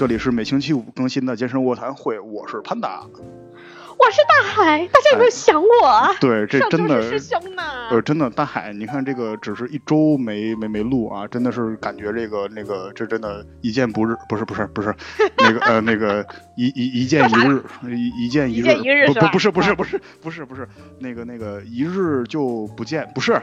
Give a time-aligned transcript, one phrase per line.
[0.00, 3.04] 这里是每星期五更新的健身卧谈会，我是潘达。
[3.98, 6.08] 我是大海，大家有没有想我啊？
[6.18, 7.62] 对，这真的师兄呢？
[7.90, 14.94] 呃，真的大海，你看这个只是一周没没没录啊，真的是感觉这个那个这真的一见不日，不是不是不是
[15.36, 18.58] 那个呃那个一一一见一日一一见一
[18.88, 20.66] 日不不不是不是不是不是不是
[20.98, 23.38] 那个那个一日就不见不是。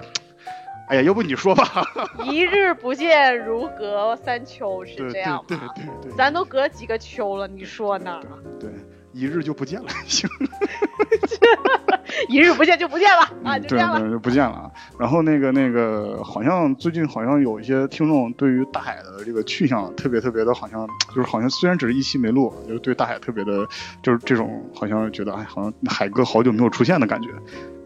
[0.88, 1.64] 哎呀，要不你说吧。
[2.32, 5.44] 一日不见如隔三秋，是这样吗？
[5.48, 8.22] 对对对，咱都隔几个秋了，你说呢？
[8.60, 8.70] 对，
[9.12, 10.30] 一日就不见了，行。
[12.30, 14.72] 一日不见就不见了啊，就这样了，就不见了啊。
[14.98, 23.68] 然后那个那个，好像最近好像有一些听众对于大海的这个去向特别特别的，好像就是好像虽然只是一期没录，就是对大海特别的，
[24.02, 27.30] 就是这种好像觉得哎，好像海哥好久没有出现的感觉。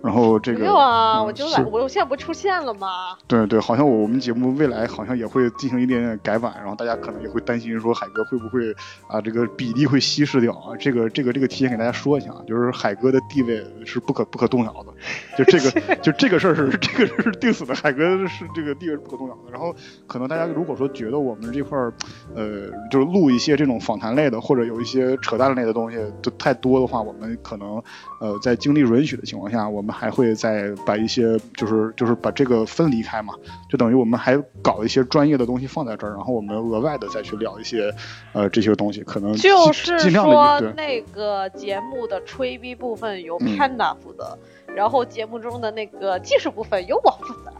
[0.03, 3.15] 然后这个没有啊，我就来，我我现在不出现了吗？
[3.27, 8.71] 对对，好像我们节目未来好像也会进行一点点改版，然后大家可能也会担心说海哥会不会
[9.07, 10.75] 啊这个比例会稀释掉啊？
[10.79, 14.91] 这个这个这个提前给大家说一下，就是海哥的地位是不可不可动摇的，
[15.37, 19.51] 就这个 就这个事儿是这个是定死的，海哥是这个地位是不可动摇的。
[19.51, 19.71] 然后
[20.07, 21.93] 可能大家如果说觉得我们这块儿
[22.35, 27.75] 呃就是录一些这种访谈类的或者有一些扯淡类的东西都太多的话，我们可能
[28.19, 29.90] 呃在精力允许的情况下，我们。
[29.91, 33.33] 还会再把一些，就是就是把这个分离开嘛，
[33.69, 37.93] 就等于我们还搞一些专业的东西放在这儿，然后我们额外的再去聊一些，
[38.33, 44.37] 呃，这些东西可能就是说那个节目的吹逼部分由 Panda 负责，
[44.73, 47.51] 然后节目中的那个技术部分由我负责。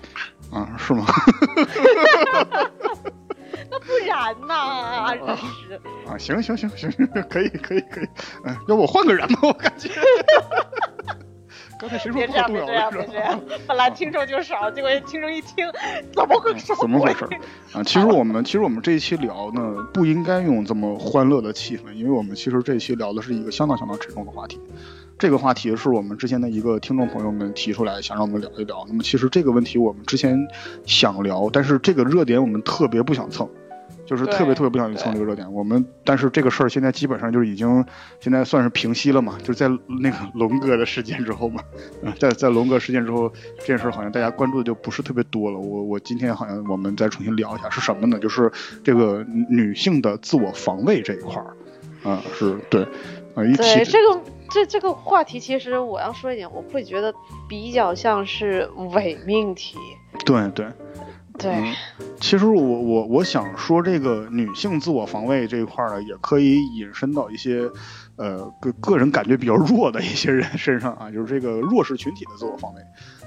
[0.55, 1.05] 啊，是吗？
[3.69, 4.53] 那不然呢？
[6.05, 6.91] 啊，行行行行，
[7.29, 8.07] 可以可以可以，
[8.45, 9.89] 嗯，要不我换个人吧，我感觉。
[11.81, 12.53] 刚才谁说不这样？
[12.53, 13.41] 别这样，别这样！
[13.67, 15.65] 本来听众就少，结果听众一听，
[16.13, 16.75] 怎么回事？
[16.79, 17.25] 怎么回事？
[17.73, 19.61] 啊，其实我们其实我们这一期聊呢，
[19.91, 24.59] 不应该用这么欢乐的气氛，因为我们其实这一期聊的是一个相当相当沉重的话题。
[25.17, 28.85] 这个话题是我们之前的一个听众朋友们提出来，想让我们聊一聊。
[28.87, 30.47] 那么其实这个问题我们之前
[30.85, 33.49] 想聊，但是这个热点我们特别不想蹭。
[34.11, 37.85] 就是特别特别不想去蹭这个热点，我们但是这个事儿现在基本上就是已经
[38.19, 39.69] 现在算是平息了嘛，就是在
[40.01, 41.63] 那个龙哥的事件之后嘛，
[42.19, 45.57] 在在龙哥事件之后，这件事儿好像大家关注的就不是特别多了。
[45.57, 48.19] 我我今天好像我们再重新聊一下是什么呢？
[48.19, 48.51] 就是
[48.83, 52.83] 这个女性的自我防卫这一块儿，啊是对，
[53.33, 57.13] 啊一提这个这这个话题，其实我要说一点，我会觉得
[57.47, 59.77] 比较像是伪命题。
[60.25, 60.67] 对对。
[61.41, 61.73] 对，
[62.19, 67.69] 其实我我我想说，这个女性自我防卫这一块呢，也可以引申到一些，
[68.15, 72.81] 呃个个人感觉比较弱的一些人身上啊， 就是这个弱势群体的自我防卫。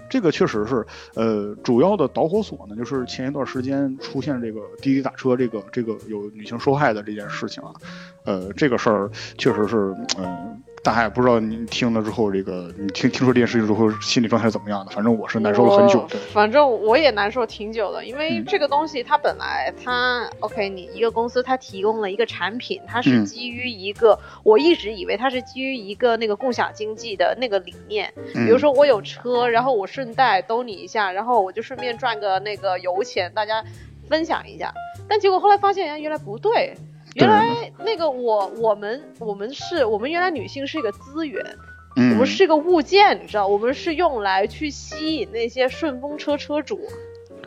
[0.09, 7.73] 这个确实是，呃，主要的导火索呢，就是前一段时间出现这个滴滴打车这个这个有女性受害的这件事情啊，
[8.25, 10.63] 呃，这个事儿确实是，嗯。
[10.85, 14.93] 大海不知道你听了之后，这个你听听说这件事情之后，心理状态是怎么样的？
[14.93, 16.07] 反正我是难受了很久。
[16.31, 28.13] 反正我也难受挺久的，因为这个东西它本来它 OK，你一个公司它提供了一个产品，它是基于一个，我一直以为它是基于一个那个共享经济的那个理念。
[28.35, 33.65] 比如说我有车，然后我顺带兜你一下，然后我就顺便赚个那个油钱，大家
[34.07, 34.71] 分享一下。
[35.09, 36.75] 但结果后来发现，原来不对。
[37.15, 41.45] 原来那个我我们我们是我们原来女性是一个资源，
[41.97, 46.81] 我们是一个物件，你知道，我们是用来去吸引那些顺风车车主。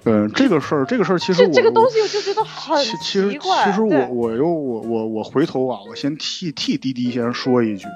[0.03, 3.66] 嗯，这个事儿，这个事儿其实这个东西我就觉得很奇怪。
[3.66, 7.88] 其实我我又我我我回头啊，我先替替滴滴先说一句，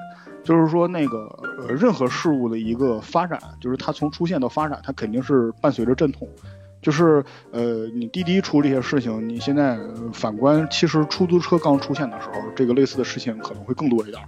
[0.44, 1.16] 就是说那个
[1.58, 6.28] 呃任何事物的一个发展，就是它从出现到发展，它肯定是伴随着阵痛。
[6.82, 9.78] 就是呃，你滴滴出这些事情，你现在
[10.12, 14.20] 反观，其实出租车刚出现的时候，这个类似的事情可能会更多一点，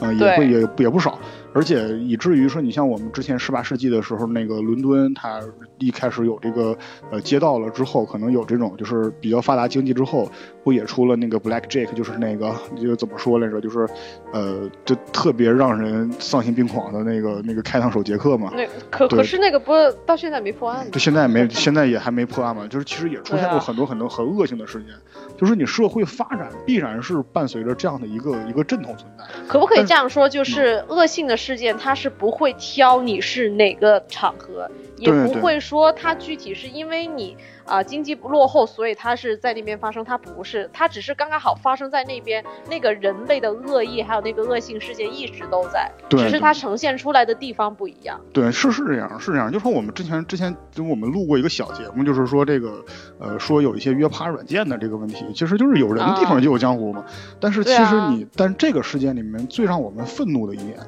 [0.00, 1.18] 嗯，也会也也不少。
[1.54, 5.40] 而且以至于说，你像我们之前十八世纪的时候，那个伦敦，它
[5.78, 6.76] 一开始有这个
[7.10, 10.30] 呃街道了之后，可能有这种就是比较发达经济之后，
[10.62, 13.88] 不也出了那个 Black Jack，就是那个就怎么说来着，就是
[14.32, 18.52] 呃，就特别让人丧心病狂的那个那个开膛手杰克嘛。
[18.54, 19.72] 那可可是那个不
[20.04, 20.88] 到现在没破案。
[20.92, 22.66] 就现在没，现在也还没破案嘛。
[22.68, 24.90] 就是其实也出现过很多很多很恶性的事件。
[25.38, 29.24] 就是你社会发展必然是伴随着这样的一个一个阵痛存在。
[29.46, 37.36] 可不可以这样说，就是恶性的事件，它是不会挑你是哪个场合，也不会说它具体是因为你。
[37.68, 42.44] 啊，经济不落后，所以它是在那边发生，它不是，它只是刚刚好发生在那边。
[42.68, 48.20] 那个人类的恶意还有那个恶性事件一直都在，只是它呈现出来的地方不一样。
[48.32, 49.52] 对，是是这样，是这样。
[49.52, 52.84] 就说我们之前之前就我们录过一个小节目，就是说这个
[53.18, 57.04] 呃，说有一些约趴软件的这个问题，其实就是有人的地方就有江湖嘛。
[57.40, 60.78] 但是其实你，但这个事件里面最让我们愤怒的一点，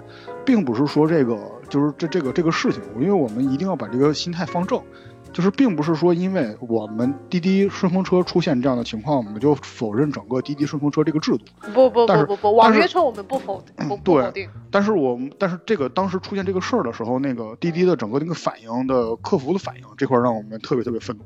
[0.45, 1.39] 并不是说这个
[1.69, 4.81] 就是这这个这个事情，因为我们一定要把这个心态放正。
[5.33, 11.45] 就是并不是说，因为我们滴滴顺风车出现这样的情况，我们就否认整个滴滴顺风车这个制度。
[11.73, 14.49] 不不不不不，网约车我们不否 不否定。
[14.71, 21.25] 但是我们但是这个当时出现这个事儿的时候，那个滴滴的整个那个反应的客服的反应这块让我们特别特别愤怒，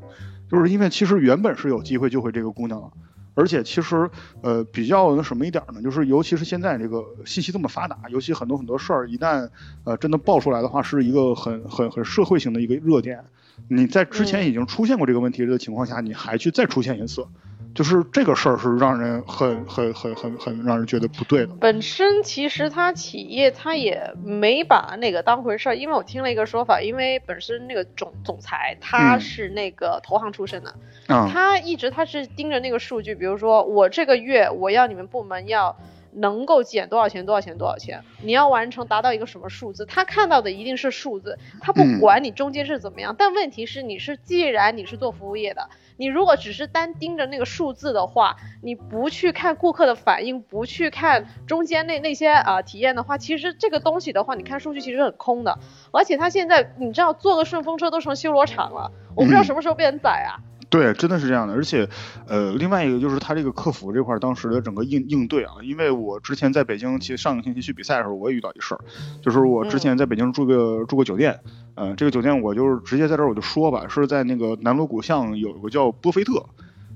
[0.51, 2.89] 就是因为其实原本是有机会救回这个姑娘的。
[3.37, 4.09] 而且其实，
[4.43, 9.49] 呃，比较那什么一点呢，就是尤其是现在这个信息这么发达，尤其很多很多事儿一旦，
[9.83, 13.25] 呃，真的爆出来的话，是一个很很很社会性的一个热点。
[13.69, 17.27] 你在之前已经出现过这个问题的情况下，你还去再出现一次。
[17.75, 21.53] 就是这个事儿是让人很很很很很让人觉得不对的。
[21.61, 30.73] 本身其实他企业他也没把那个当回事儿，因为我听了一个说法，因为本身那个总总裁他是那个投行出身的，
[31.09, 35.77] 他一直他是盯着那个数据，比如说我这个月我要你们部门要。
[36.15, 37.27] 能够减多少钱？
[37.27, 37.59] 多少钱？
[37.59, 38.03] 多少钱？
[38.23, 39.85] 你要完成达到一个什么数字？
[39.87, 43.15] 他看到的一定是数字，他不管你中间是怎么样。
[43.19, 55.59] 但问题是，你是既然你是做服务业的，你如果只是单盯着那个数字的话，你不去看顾客的反应，不去看中间那那些啊体验的话，其实这个东西的话，你看数据其实很空的。
[55.93, 60.39] 而且他现在，你知道，坐个顺风车都成修罗场了，我不知道什么时候变成宰啊。
[60.71, 61.89] 对，真的是这样的，而且，
[62.27, 68.81] 呃，另外一个就是他这个客服这块当时的整个应应对啊，因为我之前在北京，其实上个星期去比赛的时候，我也遇到一事儿，
[69.23, 71.41] 就是我之前在北京住个住个酒店，
[71.75, 76.45] 嗯，这个酒店我就是直接在这儿我就说吧，是在那个南锣鼓巷有个叫波菲特，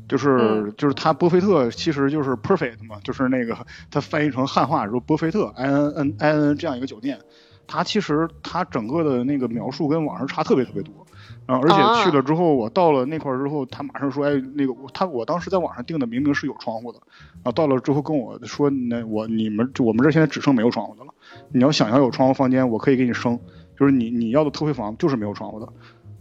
[0.09, 3.57] 就是就是他波菲特其实就是 perfect 嘛，就是那个
[3.91, 7.19] 他翻译成汉话说波菲特 i n n i n 这样一个酒店，
[7.67, 11.07] 他其实他整个的那个描述跟网上差特别特别多。
[11.49, 11.59] 啊！
[11.63, 17.01] 而且去了之后，我到了那块儿之后，他马上说：“哎，那个他我当时在网上订的明明是有窗户的，
[17.43, 21.15] 啊，到了之后跟我说，那我你们我们这现在只剩没有窗户的了。
[21.51, 23.41] 你要想要有窗户房间，我可以给你升，
[23.79, 25.67] 就是你你要的特惠房就是没有窗户的。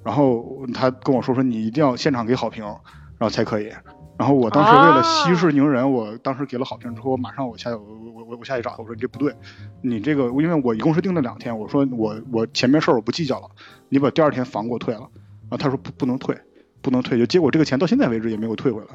[0.02, 3.70] 然后他跟我说说你一定要现场给好评，然后才可以。
[4.18, 8.07] 然后我当时为了息事宁人，我当时给了好评之后，我马上我下我
[8.40, 9.34] 我下去找他，我说你这不对，
[9.82, 13.50] 你这个因为我一共是订了两天，我说我我前面事儿我不计较了，
[13.90, 15.10] 你把第二天房给我退了。”
[15.50, 16.38] 啊，他说不不能退，
[16.82, 18.88] 不能退，就结果这个钱到现在为止也没有退回来。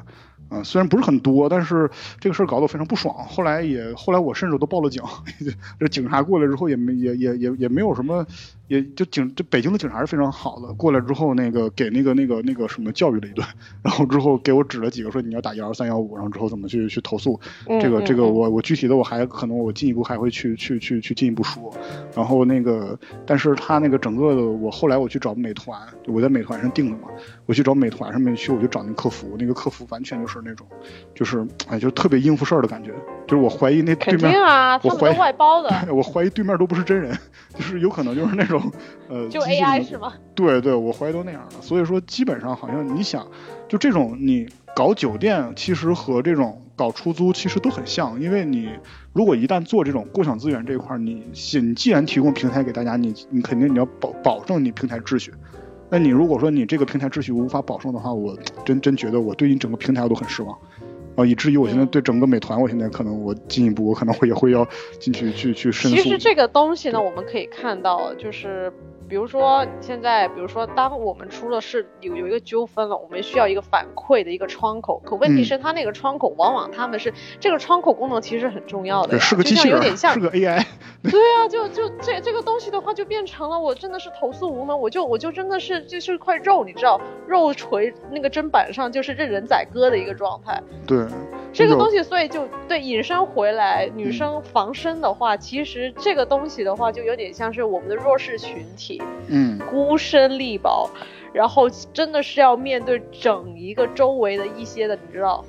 [0.49, 1.89] 啊，虽然不是很多，但是
[2.19, 3.15] 这个事儿搞得我非常不爽。
[3.27, 5.01] 后来也后来我甚至都报了警，
[5.79, 8.25] 这警察过来之后也没也也也也没有什么。
[8.69, 13.45] 也就警这北京的警察是非常好的，过来之后那个给那个那个那个什么教育了一顿，
[13.83, 17.39] 然后之后给我指了几个说你要打幺二三幺五，然后之后怎么去去投诉，
[17.81, 21.71] 这个这个我我具体的我还可能我进一步还会去去去去进一步说，
[22.15, 27.09] 然后那个但是他那个整个的我后来我去找美团，我在美团上订的嘛，
[27.45, 30.65] 我去找美团上面去我就找那客服，那个客服完全就是那种
[31.15, 32.91] 就是哎就特别应付事儿的感觉，
[33.27, 37.17] 就是我怀疑那对面啊，他们外包的， 我怀疑对面都不是真人，
[37.55, 38.71] 就是有可能就是那种。
[39.09, 40.13] 呃，就 AI 是吗？
[40.33, 41.61] 对对，我怀疑都那样的。
[41.61, 43.27] 所以说，基本上好像你想，
[43.67, 48.19] 就这种你搞酒店，其实和这种搞出租其实都很像。
[48.19, 48.69] 因为你
[49.11, 51.23] 如果一旦做这种共享资源这一块，你
[51.61, 55.31] 你既然提供平台给大家，你你肯定你要保保证你平台秩序。
[55.93, 58.35] 那你如果说你这个平台秩序无法保证的话，我
[58.65, 60.57] 真真觉得我对你整个平台我都很失望。
[61.15, 64.67] 啊，以至于我现在对整个美团，我现在可能我进一步，我可能会也会要
[64.99, 65.97] 进去去去申诉。
[65.97, 68.73] 其实这个东西呢，我们可以看到，就是。
[69.07, 75.01] 比如说现在，比如说当我们出了事有有一个纠纷了，我们需要一个反馈的一个窗口。
[75.05, 80.65] 可问题是，它那个窗口往往他们是这个窗口功能其实很重要的，是个机器人，是个 AI。
[81.03, 90.61] 对啊，就就这这个东西的话，就变成了我真的是投诉无门，我就我就真的是就是块肉，你知道，肉锤那个砧板上就是任人宰割的一个状态。
[90.87, 91.05] 对。
[91.53, 100.89] 这个东西，所以就对引申回来，女生防身的话，其实这个东西的话，就有点像是我们的弱势群体，嗯，孤身力薄，
[101.31, 105.45] 然后真的是要面对整一个周围的一些的，你知道。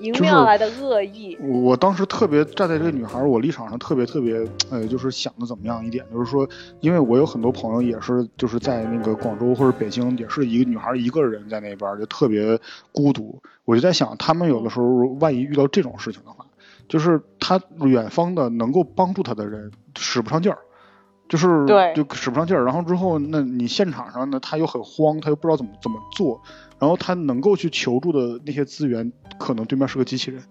[0.00, 6.48] 迎面而来的恶意，我当时特别站在这个女孩我立场上特别特别，呃，就是想的怎么样一点，就是说，
[6.80, 12.58] 因为我有很多朋友也是就是在那个广州或者北京，也是一个女孩一个人在那边就特别
[12.92, 14.86] 孤独，我就在想，他们有的时候
[15.20, 16.46] 万一遇到这种事情的话，
[16.88, 20.58] 就是他远方的能够帮助他的人使不上劲儿，
[21.28, 22.64] 就是对就使不上劲儿。
[22.64, 26.40] 然后之后，那你现场上呢，他又很慌，他又不知道怎么怎么做，
[26.78, 30.42] 然后他能够去求助的那些资源，可能对面是个机器人。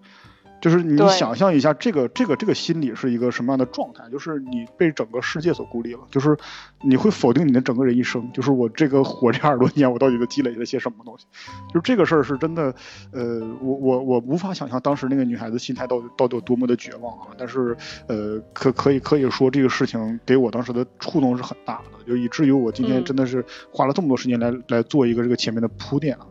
[0.58, 4.08] 就是你想象一下，这个这个这个心理是一个什么样的状态？
[4.10, 6.34] 就是你被整个世界所孤立了，就是
[6.82, 8.32] 你会否定你的整个人一生。
[8.32, 11.26] 就是我这个活这二十多年，我到底都积累了些什么东西？
[11.74, 12.74] 就这个事儿是真的，
[13.12, 17.28] 呃，我我我无法想象当时那个女孩子心态到底到底有多么的绝望啊！
[17.36, 17.76] 但是，
[18.08, 26.26] 呃，可可以可以说这个事情给我当时的触动是很大的，就以至于我今天嗯真的是花了这么多时间来来做一个这个前面的铺垫啊。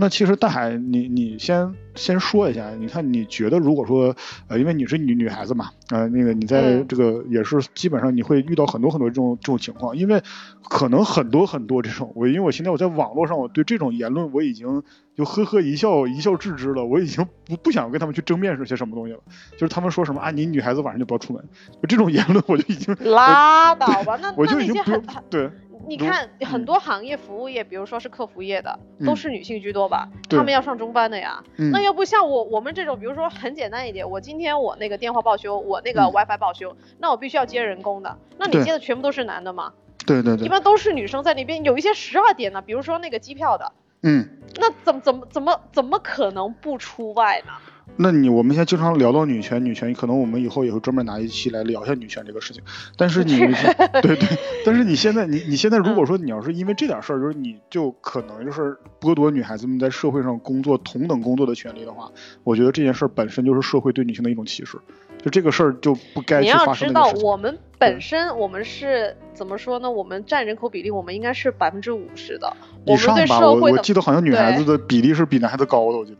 [0.00, 4.14] 那其实大海，你你先先说一下，你看你觉得如果说，
[4.46, 10.22] 呃，因为你是女女孩子嘛，呃，那个你在嗯这个也是基本上你会遇到很多很多这种这种情况，因为
[10.68, 14.84] 可能很多很多这种，我因为我现在我在网络上，我对这种言论我已经
[15.16, 19.18] 就呵呵一笑一笑置之了，我已经不不想跟他们去争辩是些什么东西了，
[19.54, 21.42] 就是他们说什么啊，你女孩子晚上就不要出门，
[21.82, 25.50] 就这种言论我就已经拉倒吧， 那我就已经不用对。
[25.67, 30.08] 如你看很嗯多行业服务业，比如说是客服业的，嗯都是女性居多吧？
[30.28, 31.42] 对她们要上中班的呀。
[31.56, 38.16] 嗯那要不像我我们这种，比如说很简单一点，我今天我那个电话报修，我那个嗯 WiFi 报修，那我必须要接人工的。
[38.38, 39.72] 那你接的全部都是男的吗？
[40.06, 44.28] 对对对一，般都是女生在那边，有一些十二点的，比如说那个机票的，嗯。
[44.60, 47.52] 那怎么怎么怎么怎么可能不出外呢？
[47.96, 52.62] 那你我们现在经常聊到女权，女权可能我们以后也会专门拿一期来聊一下女权这个事情。
[52.96, 54.28] 但是你对对，
[54.64, 62.10] 但是你现在你你现在如果说你要是因为这点事儿，就是你就可能就是剥夺女孩子们在社会上工作同等工作的权利的话，
[62.44, 64.78] 我觉得这件事儿本身就是社会对女性的一种歧视。
[65.20, 67.24] 就这个事儿就不该你去发要知道生那个事，情。
[67.24, 69.90] 我们本身我们是怎么说呢？
[69.90, 72.56] 我们占人口比例，我们应该是百分之五十的。
[72.86, 76.18] 我们对以上吧，我我记得好像女孩子的比例是比男孩子高的，我记得。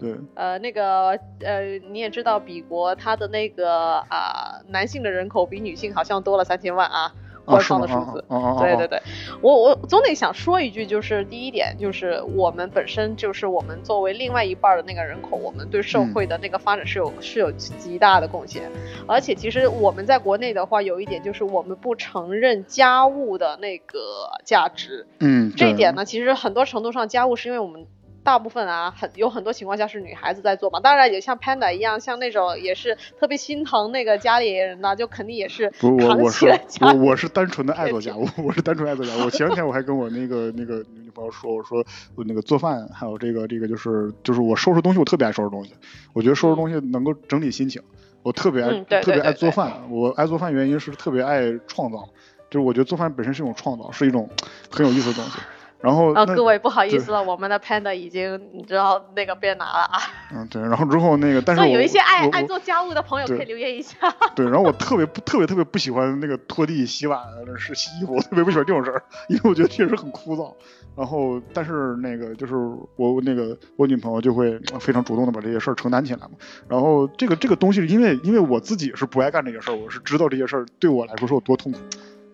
[0.00, 7.12] 对，呃，那个呃，你也知道，比国它的那个啊、男性的人口比女性好像多了三千万啊，啊
[7.44, 8.24] 官方的数字。
[8.60, 9.02] 对对对，
[9.40, 18.70] 我我总得想说一句，就是第一点，就是我们本身就是我们作为另外一半儿的那个人口，我们对社嗯会的那个发展是有、是有极大的贡献。
[19.06, 25.06] 而且其实我们在国内的话，有一点就是我们不承认家务的那个价值。
[25.18, 27.86] 嗯，这一点呢，其实很多程度上家务是因为我们。
[28.24, 39.20] 大部分啊，很有很多情况下是女孩子在做嘛，当然也像 Panda 一样，像那种也是特别心疼那个家里人的，就肯定也是不，我扛我是起了家我我是单纯的爱做家务，我是单纯爱做家务。
[39.24, 41.84] 我前两天我还跟我那个那个女朋友说，我说
[42.14, 45.72] 我那个做饭，还有这个这个就是就是我收拾东西，我特别爱收拾东西。
[46.12, 47.80] 我觉得收拾东西能够整理心情，
[48.22, 49.90] 我特别爱、嗯对特别爱做饭。
[49.90, 52.08] 我爱做饭原因是特别爱创造，
[52.50, 54.28] 就是我觉得做饭本身是一种创造，是一种
[54.70, 55.38] 很有意思的东西。
[55.80, 60.00] 然后啊，那各位不好意思了，我们的 Panda 已经你知道那个被拿了啊，
[60.34, 63.96] 嗯对，然后之后那个但是我有一些爱爱做家务的朋友可以留言一下。
[64.34, 67.20] 对，然后我特别不特别特别不喜欢那个拖地、洗碗
[67.56, 70.52] 是洗衣服，我特别不喜欢这种事儿，因为我觉得确实很枯燥。
[70.96, 72.56] 然后，但是那个就是
[72.96, 76.30] 我那个我女朋友就会呃非常主动的把这些事儿承担起来嘛。
[76.68, 81.78] 然后这个这个东西，因为因为我自己是不爱干这些事儿，我是知道这些事儿对我来说是有多痛苦。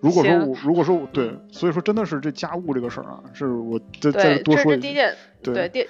[0.05, 5.89] 如果说我如果说我对，所以说真的是这家务这个事儿啊，是我再再多说一句，是第一点，对对第。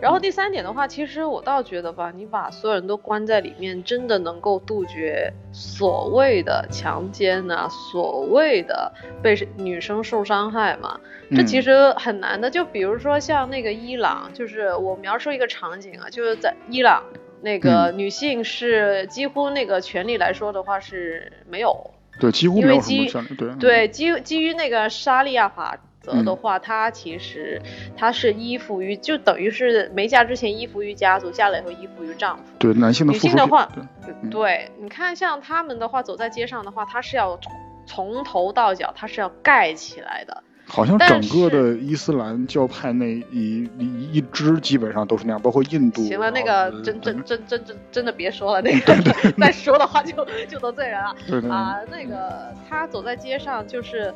[0.00, 8.92] 然后第三点的话，其实我倒觉得吧，你把所有人都关在里面，真的能够杜绝所谓的强奸呐、所谓的
[9.22, 11.00] 被女生受伤害嘛？
[11.30, 12.50] 这嗯其实很难的。
[12.50, 17.04] 就比如说像那个伊朗，就是我描述一个场景啊，就是在伊朗
[17.40, 23.28] 那个嗯女性是几乎那个权利来说的话是没有，对，几乎因为没有什么
[23.58, 27.60] 对基于基于那个沙利亚法则的话，它其实
[27.96, 32.44] 它是依附于，就等于是没嫁之前依附于家族，嫁了以后依附于丈夫。
[32.58, 37.52] 对男性的女性的话对，嗯对，你看像他们的话，走在街上的话，他是要从
[37.86, 40.42] 从头到脚，他是要盖起来的。
[40.66, 46.02] 好像整个的伊斯兰教派那一一一支基本上都是那样，包括印度。
[46.04, 48.94] 行了，那个真真真真真真的别说了，那 个
[49.38, 50.12] 再说的话就
[50.48, 51.14] 就得罪人了。
[51.28, 54.12] 对对啊，那个他走在街上就是。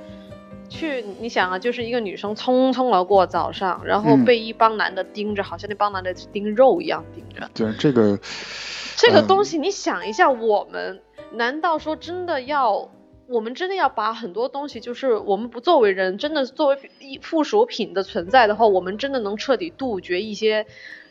[0.70, 7.48] 去，你想啊，就是一个女生匆匆而过早上，然后嗯被一帮男的盯着，好像那帮男的盯肉一样盯着。
[7.54, 8.18] 对这个嗯
[8.94, 11.00] 这个东西，你想一下，我们
[11.32, 12.86] 难道说真的要，
[13.28, 20.66] 我们真的要把很多东西，就是我们不作为人，真的作为一附属品的存在的话，我们真的能彻底杜绝一些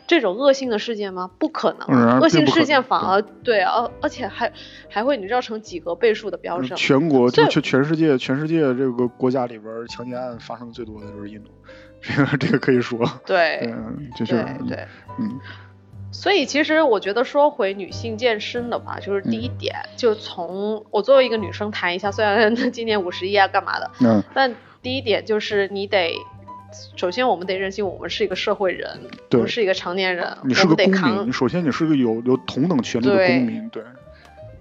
[0.08, 1.30] 这种恶性的事件吗？
[1.38, 4.52] 不可能恶性事件反而对，而而且还
[4.90, 6.76] 还会你知道成几何倍数的飙升。
[6.76, 11.52] 全国就全全世界全世界这个国家里边儿强奸案发生的最多的就是印度，
[12.02, 14.88] 这个这个可以说，对嗯，就是对对，
[15.20, 15.40] 嗯
[16.20, 26.16] 所以其实我觉得说回女性健身的话，就是第一点，就从我作为一个女生谈一下，虽然今年五十一啊干嘛的，嗯，但第一点就是你得，
[26.96, 29.38] 首先我们得认清我们是一个社会人，对。
[29.38, 33.84] 我们是一个成年人，你是个公民，首先你是个有有同等权利的公民，对，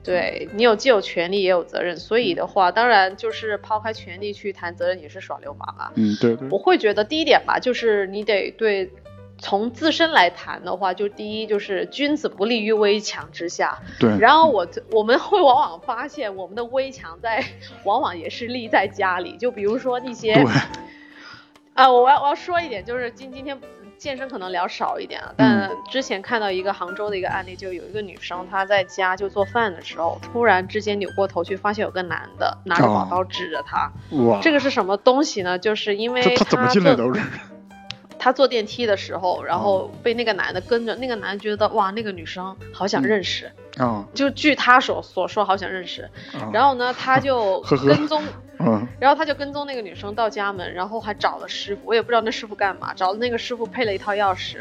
[0.04, 0.48] 对。
[0.52, 5.90] 你有既有权利也有责任，所以的话，当然就是抛开权利去谈责任也是耍流氓啊。
[5.94, 6.46] 嗯，对对。
[6.50, 8.90] 我，会觉得第一点吧，就是你得对
[9.38, 13.78] 从自身来谈的话，就第一就是君子不立于危墙之下。
[14.00, 17.45] 对，然后我我们会往往发现，我们的危墙在
[17.85, 20.45] 往往也是立在家里，就比如说那些对，
[21.75, 23.61] 啊，我要我要说一点，就是今今天
[23.99, 33.93] 健身可能聊少一点啊，但之前看到一个杭州的一个案例，就有一个女生她在家就做饭的时候，突然之间扭过头去，发现有个男的拿着宝哦刀指着她。
[34.12, 35.59] 哇，这个是什么东西呢？
[35.59, 36.97] 就是因为这他怎么进来的？
[36.97, 37.12] 坐
[38.26, 46.02] 我这她坐电梯的时候，然哦后被那个男的跟着，那个男的觉得哇，那个女生好想嗯认识，嗯，就据他所所说，好想认识。
[46.35, 48.23] 啊然后呢，他就 跟踪。
[48.59, 54.56] 嗯 然后他就跟踪那个女生到家门，然后还找了师傅，我也不知道那师傅干嘛，找了那个师傅配了一套钥匙，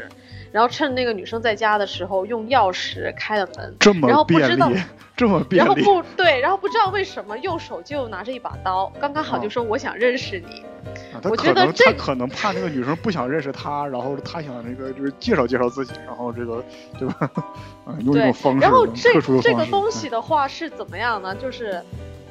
[0.56, 4.72] 然后趁那个女生在家的时候用钥匙开了门，这么然后不知道，
[5.14, 10.64] 这么便然后，不对，然后不知道为什么右手就拿着一把刀，刚刚好哦就说我想认识你，
[11.12, 16.64] 啊他我可能觉得这他可能怕那个女生不想认识他，然后他想那个就是介绍介绍自己，然后这个
[16.98, 17.30] 对吧？
[17.84, 21.34] 啊，用一对种方式，然后这这个东西的话是怎么样呢？
[21.36, 21.82] 就是。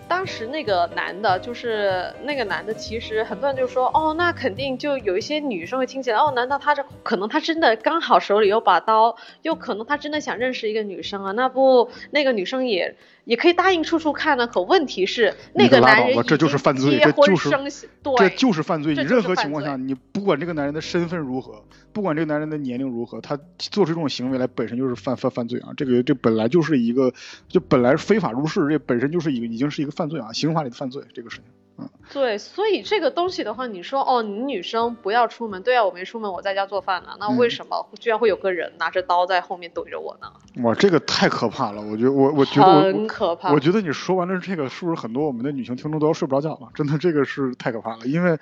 [0.08, 11.32] 当时那个男的，就是那个男的，其实很多人就说，哦，那肯定就有一些女生会听起来，哦，难道他这可能他真的刚好手里有把刀，又可能他真的想认识一个女生啊？
[11.32, 14.48] 那不那个女生也也可以答应处处看呢？
[14.48, 17.50] 可问题是那个男人这就是犯罪这就是
[18.04, 18.94] 对，这就是犯罪。
[18.94, 25.74] 你任何情况下，你不管这个男人的身份如何，不管这个男人的年龄如何，他做出这种行为来本身就是犯犯犯罪啊！
[25.76, 27.12] 这个这本来就是一个，
[27.48, 31.46] 就本来非法入室，这本身就是一个已经是一个犯罪啊，刑法里的犯罪这个事情。
[31.78, 40.32] 嗯对，所以这个东西的话，你说哦，你女生不要出门，对啊，我没出门，我在家做饭呢，那嗯为什么居然会有个人拿着刀在后面怼着我呢？
[40.64, 41.82] 哇，这个太可怕了！
[41.82, 43.52] 我觉得我我觉得我很可怕。
[43.52, 46.70] 我觉得你说完了这个，是不是很多我们的女性听众都要睡不着觉了？
[46.76, 48.38] 真的，这个是太可怕了，因为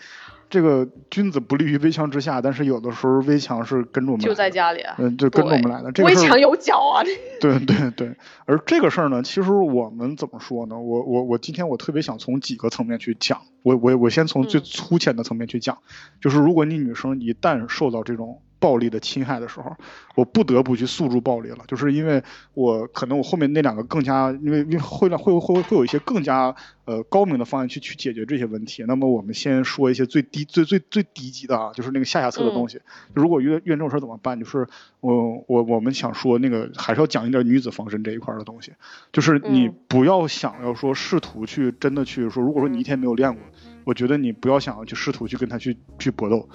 [0.53, 5.91] 这个君子不立于危墙之下，但是有的时候危墙是跟着我们就来的在家里啊，嗯，就跟着我们来的。
[5.91, 7.01] 这个危墙有脚啊！
[7.41, 10.77] 对对对，而这个事儿呢，其实我们怎么说呢？
[10.77, 15.79] 我我我今天我特别想从几个层面去讲，我我我先从最嗯粗浅的层面去讲，
[16.21, 19.75] 就是如果你女生一旦受到这种暴力的侵害的时候，
[20.15, 22.23] 我不得不去诉诸暴力了，就是因为
[22.53, 28.85] 我可能我后面那两个更加，因为因为会让会会会有一些更加呃高明的方案去去解决这些问题。
[28.87, 32.79] 那么我们先说一些最低最最最低级的啊，就是那个下下策的东西。
[33.13, 34.39] 如果遇遇到这种事儿怎么办？
[34.39, 34.65] 就是
[35.01, 38.71] 我我我们想说那个还是要讲一点女子防身这一块儿的东西，
[39.11, 43.43] 就是你嗯不要想要说试图去真的去说，如果说你一天没有练过，
[43.83, 46.47] 我觉得你不要想要去试图去跟他去去搏斗，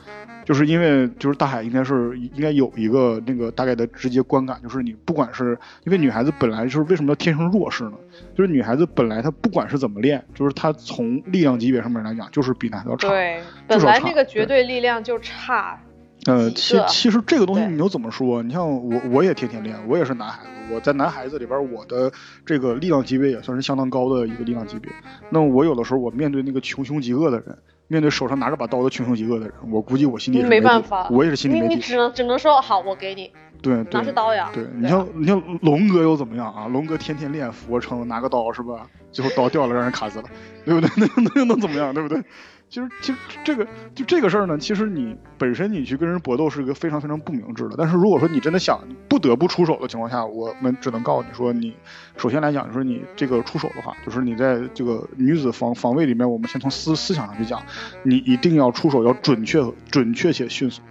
[0.45, 7.93] 就是因为就是大海应该是应该有一个那个大概的直接观感，就是你不管是因为女孩子本来就是为什么要天生弱势呢？
[8.35, 13.09] 就是女孩子本来她不管是怎么练，就是她从力量级别上面来讲，就是比男的要差。
[13.09, 15.81] 对，本来那个绝对力量就差。
[16.27, 18.43] 呃，其其实这个东西你又怎么说？
[18.43, 22.13] 你像我，我也天天练，我也是男孩子，我在男孩子里边，我的
[22.45, 24.93] 这个力量级别也算是相当高的一个力量级别。
[25.31, 31.69] 那我有的时候，我面对那个穷凶极恶的人，面对手上拿着把刀的穷凶极恶的人，我估计我心里也是没底办法我也是心里没底。
[31.69, 33.31] 你你只能只能说好，我给你
[33.63, 34.51] 对对拿着刀呀。
[34.53, 36.67] 对你啊像你像龙哥又怎么样啊？
[36.67, 38.87] 龙哥天天练俯卧撑，拿个刀是吧？
[39.13, 40.25] 最后刀掉了，让人卡死了，
[40.65, 40.91] 对不对？
[41.17, 42.23] 那那又能怎么样，对不对？
[42.69, 47.75] 其实其实这个就这个事儿呢，其实你本身你去跟人搏斗是一个非常非常不明智的。
[47.79, 48.79] 但是如果说你真的想
[49.09, 51.75] 不得不出手的情况下，我们只能告诉你说，你
[52.17, 57.63] 首先来讲就是你这个出手的话，就是你在这个女子防防卫里面，我们先从思思想上去讲，
[58.03, 60.83] 你一定要出手要准确准确且迅速，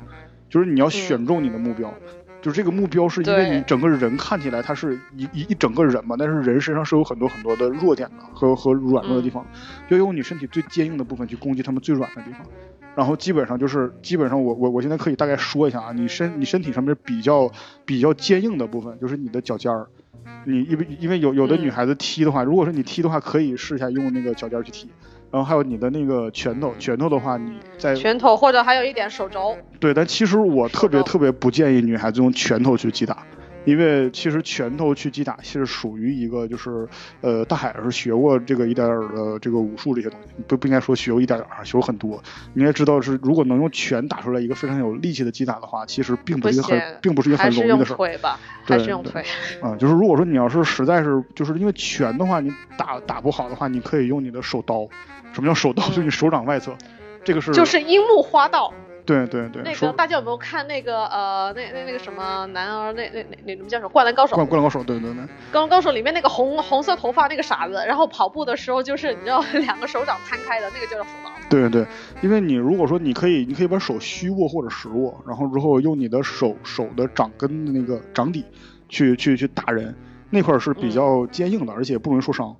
[0.49, 1.93] 就是你要选中你的目标。
[2.41, 9.45] 就是这个目标是因为你整个人看起来他是一一一整个人嘛，但是人身上是有很多很多的弱点的和和软弱的地方，
[9.89, 12.41] 要用你身体最坚硬的部分去攻击他们最软的地方。
[12.95, 17.51] 然后基本上就是基本上我我我现在可以大概说一下啊，你身你身体上面比较
[17.85, 19.87] 比较坚硬的部分就是你的脚尖儿，
[20.45, 21.61] 你因为因为有有的嗯。
[21.61, 24.89] 女孩子踢的话，如果说你踢的话，可以试一下用那个脚尖儿去踢。
[25.29, 29.55] 然后还有你的那个拳头，拳头的话，你在拳头或者还有一点手肘。
[29.79, 33.25] 对，但其实我特别特别不建议女孩子用拳头去击打，
[33.67, 36.87] 因为其实拳头去击打是属于一个就是
[37.19, 42.23] 呃大海是学过这个一点点的这个武术这些东西，不不应该说学过一点点啊，学过很多。
[42.53, 47.93] 你应该知道是如果能用拳打出来一个非常有力气的击打的话，其实并不是一个很并不是一个很容易的事。
[47.93, 49.23] 还是用腿吧，还是用腿。
[49.61, 54.87] 啊，就是如果说你要是实在是就是因为拳的话，你打打不好的话，你可以用你的手刀。
[55.33, 55.85] 什么叫手刀？
[55.89, 56.73] 就是你手掌外侧，
[57.23, 58.73] 这个是就是樱木花道。
[59.07, 64.35] 对对对，那个大家有没有看那个呃，那那那个什么男儿，那那那那什么叫什么灌篮高手？
[64.35, 65.23] 灌灌篮高手，对对对。
[65.51, 71.31] 灌篮高手里面那个红红色头发那个傻子，然后跑步的时候就是你知道 两个手掌摊开的那个叫手刀。
[71.49, 71.87] 对对，
[72.21, 78.43] 因为你如果说你可以，你可以把手虚握或者实握，然后之后用你的手手的掌根的那个掌底
[78.89, 79.95] 去去去打人，
[80.29, 82.53] 那块是比较坚硬的，而且不容易受伤。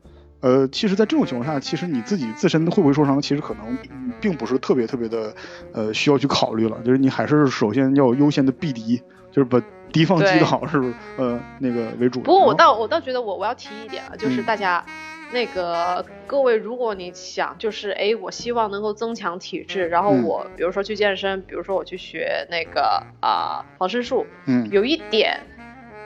[0.47, 3.77] 呃，其实，在这种情况下，其实你自己自身会不会受伤，其实可能
[4.21, 5.35] 并不是特别特别的，
[5.73, 6.77] 呃，需要去考虑了。
[6.85, 10.93] 就是你还是首先要优先的避敌，就是把敌方击倒，是不是？
[11.17, 12.21] 呃，那个为主。
[12.21, 14.85] 不过我倒我倒觉得我我要提一点啊，就是大家
[15.33, 25.41] 那个各位，如果你想就是哎，我希望能够增强体质，然后我比如说去健身，比如说我去学那个啊防身术，嗯，有一点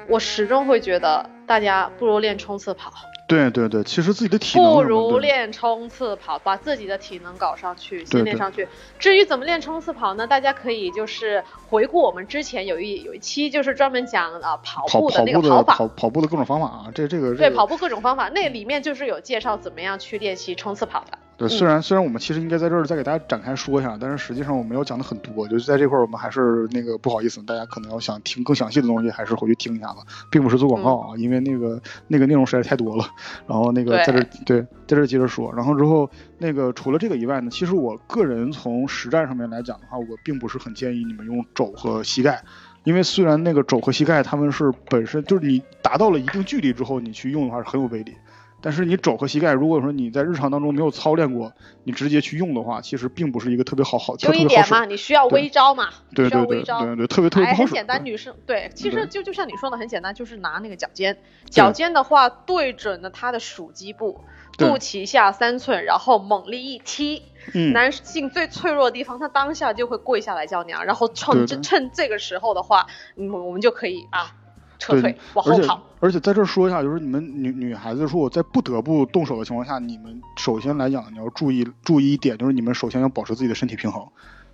[0.07, 2.91] 我始终会觉得大家不如练冲刺跑。
[3.31, 8.67] 对对对，其实自己的体能不如练冲刺跑，把自己的体能搞上去，先练上去。
[8.99, 10.27] 至于怎么练冲刺跑呢？
[10.27, 21.17] 大家可以就是回顾我们之前有一有一期，就是专门讲啊跑步的那个跑法，跑跑步的各种方法啊，这这个对跑步各种方法，那里面就是有介绍怎么样去练习冲刺跑的。
[21.47, 33.05] 对，虽然虽然我们其实应该在这儿再给大家展开说一下，但是实际上我们要讲的很多，就是在这块儿我们还是那个不好意思，大家可能要想听更详细的东西，还是回去听一下吧，并不是做广告啊，因为那个那个内容实在太多了。
[33.47, 42.43] 然后那个在这对在这接着说，然后之后那个除了这个以外呢，其实我个人从实战上面来讲的话，我并不是很建议你们用肘和膝盖，
[42.83, 48.13] 因为虽然那个肘和膝盖他们是本身就是你达到了一定距离之后你去用的话是很有威力。
[48.61, 51.51] 但是你肘和膝盖，如果说你在日常当中没有操练过，
[51.83, 61.17] 你直接去用的话，其实并不是一个特别好好就一点嘛，你需要微招嘛，对对对对对，特别特别不好很简单，女生对，其实就就像你说的很简单，就是拿那个脚尖，
[61.49, 64.21] 脚尖的话对准了他的属肌部，
[64.57, 74.35] 肚脐下三寸，然后猛力一踢，嗯男性最脆弱的地方，他当下就会跪下来叫娘，然后趁趁这个时候的话，嗯，我们就可以啊。
[74.81, 75.81] 撤退，往后跑。
[75.99, 84.03] 而且在这说一下，就是你们女女孩子，说在不得不动手的情况下，你们首先来讲，你要注意注意一点，就是你们首先要保持自己的身体平衡，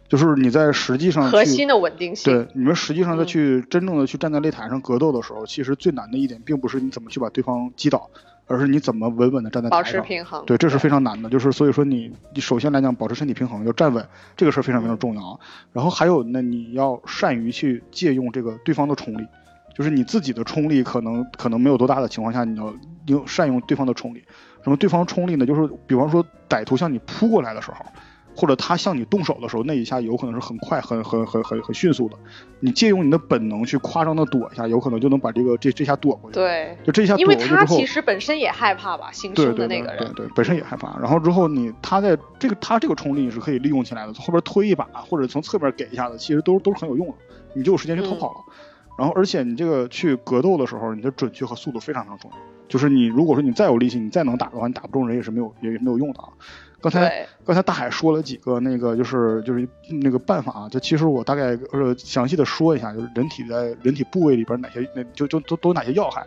[0.10, 2.34] 就是你在实际上核心的稳定性。
[2.34, 8.10] 对，你们实际上在去真正的去站在擂台上格斗的时候，其实最难的一点，并不是你怎么去把对方击倒，
[8.48, 9.82] 而是你怎么稳稳的站在台上。
[9.82, 10.44] 保持平衡。
[10.46, 11.30] 对，这是非常难的。
[11.30, 15.40] 就是所以说你你首先来讲，保持身体平衡，要站稳，这个事儿非常非常重要。
[15.72, 19.26] 然后还有呢，你要善于去借用这个对方的冲力。
[19.78, 22.74] 就是你自己的冲力可能可能没有多大的情况下，你要
[23.06, 24.24] 用善用对方的冲力。
[24.64, 25.46] 什么对方冲力呢？
[25.46, 27.86] 就是比方说歹徒向你扑过来的时候，
[28.36, 32.16] 或者他向你动手的时候，那一下有可能是很快、很很很很很迅速的。
[32.60, 36.36] 你借用你的本能去夸张的躲一下，有可能就能把这个这这下躲过去。
[36.36, 40.00] 对，就这下躲过去之后，因为他其实本身也害怕吧，行凶的那个人。
[40.00, 41.00] 对对对，本身也害怕。
[41.00, 47.14] 然后之后你他在这个他这个冲力是可以利用起来的，从后边推一把或者从侧边给一下子，其实都都是很有用的。
[47.54, 48.40] 你就有时间去逃跑了。
[48.98, 52.38] 然后，而且你这个去格斗的时候，你的准确和速度非常非常重要。
[52.68, 56.30] 就是你如果说你再有力气，你再能打的话，你打不中人也是没有也没有用的啊。
[56.82, 59.68] 刚才刚才大海说了几个那个就是就是
[60.02, 66.26] 那个办法啊，就其实我大概呃详细的说一下，就是人体在人体部位里边哪些那就就都都有哪些要害。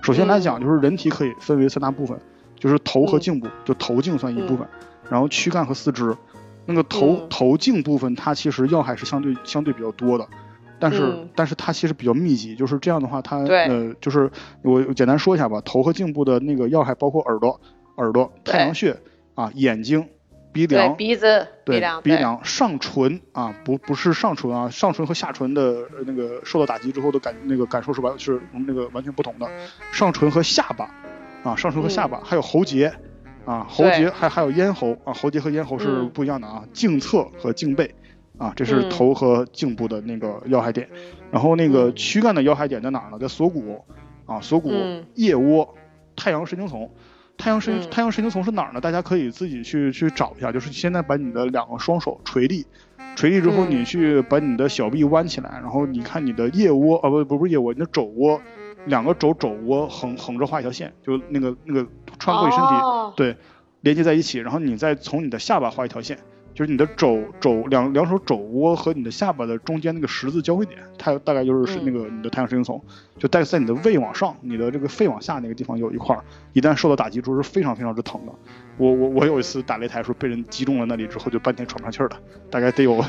[0.00, 2.18] 首先来讲，就是人体可以分为三大部分，
[2.58, 4.66] 就是头和颈部，就头颈算一部分，
[5.10, 6.16] 然后躯干和四肢。
[6.64, 10.26] 那个头头颈部分它其实要害是相对相对比较多的。
[10.82, 14.28] 但是，但是它其实比较密集，就是这样的话，它呃，就是
[14.62, 15.62] 我简单说一下吧。
[15.64, 17.60] 头和颈部的那个要害包括耳朵、
[17.98, 18.96] 耳朵、太阳穴
[19.36, 20.08] 啊、眼睛、
[20.52, 29.48] 鼻梁、鼻子、鼻梁、鼻梁、上唇啊，不不是上唇啊，上唇和下唇的那个受到打击之后的感那个感受是完是那个完全不同的。
[29.92, 30.90] 上唇和下巴
[31.44, 32.92] 啊，上唇和下巴，还有喉结
[33.44, 37.94] 啊，喉结还还有咽喉啊，喉结和咽喉是不一样的啊，颈侧和颈背。
[38.42, 40.88] 啊，这是头和颈部的那个要害点，
[41.30, 43.18] 然后那个躯干的要害点在哪儿呢？
[43.20, 43.84] 在锁骨，
[44.26, 44.72] 啊，锁骨、
[45.14, 45.76] 腋窝、
[46.16, 46.90] 太阳神经丛。
[47.38, 48.80] 太阳神太阳神经丛是哪儿呢？
[48.80, 50.50] 大家可以自己去去找一下。
[50.50, 52.66] 就是现在把你的两个双手垂立，
[53.14, 58.40] 垂立之后你去把你的小臂弯起来，然后你看你的腋窝啊，不不不是腋窝，你的肘窝，
[58.86, 61.86] 两个肘肘窝横横着画一条线，就那个那个
[62.18, 62.74] 穿过你身体，
[63.16, 63.36] 对，
[63.82, 66.18] 连接在一起，然后你再从你的下巴画一条线。
[66.54, 72.82] 就是你的肘肘两两手肘窝和你的下巴的中间那个十字交汇点，它大概就是是嗯那个你的太阳神经丛，
[73.18, 78.32] 就大概在你的胃往上，你的这个肺往下那个地方有一块儿，一旦受到打击之后是非常非常之疼的。
[78.78, 82.18] 我我我有一次打擂台的时候被人击中了那里之后，就半天喘不上气儿了，
[82.50, 83.04] 大概得有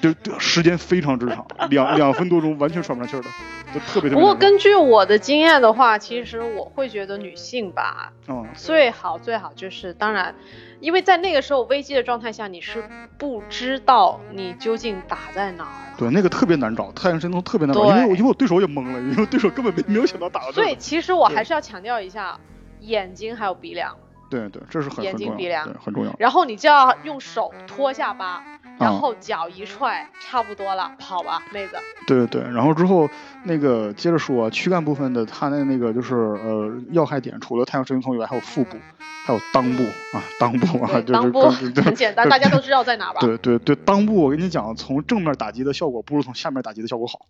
[0.00, 3.28] 就就时间非常之长，两两分多钟完全喘不上气儿的，
[3.72, 4.14] 就特别特别。
[4.14, 10.34] 不过根据我的经验的话，其实我会觉得女性吧，嗯最好最好就是，当然，
[10.80, 12.82] 因为在那个时候危机的状态下，你是
[13.18, 15.94] 不知道你究竟打在哪儿。
[15.98, 20.76] 对，那个特别难找，太阳神经丛特别难找，因为我因为我对手也懵了，因为对手根本没没有想到打到这儿所以。
[20.76, 22.38] 其实我还是要强调一下，
[22.80, 23.94] 眼睛还有鼻梁，
[24.30, 26.14] 对对，这是很眼很重要，睛鼻梁对，很重要。
[26.18, 28.42] 然后你就要用手托下巴，
[28.78, 31.76] 然啊后脚一踹，差不多了，跑吧，妹子。
[32.06, 33.06] 对对对，然后之后
[33.44, 38.76] 那个接着说啊，躯干部分的它的那个就是呃要害点，除了太阳神经丛以外，还有腹部，
[39.24, 39.82] 还有裆部
[40.16, 41.14] 啊，裆部啊，对，
[41.72, 43.20] 就是很简单， 大家都知道在哪吧？
[43.20, 47.26] 对对对，裆部我跟你讲，从正面打击的效果不如从下面打击的效果好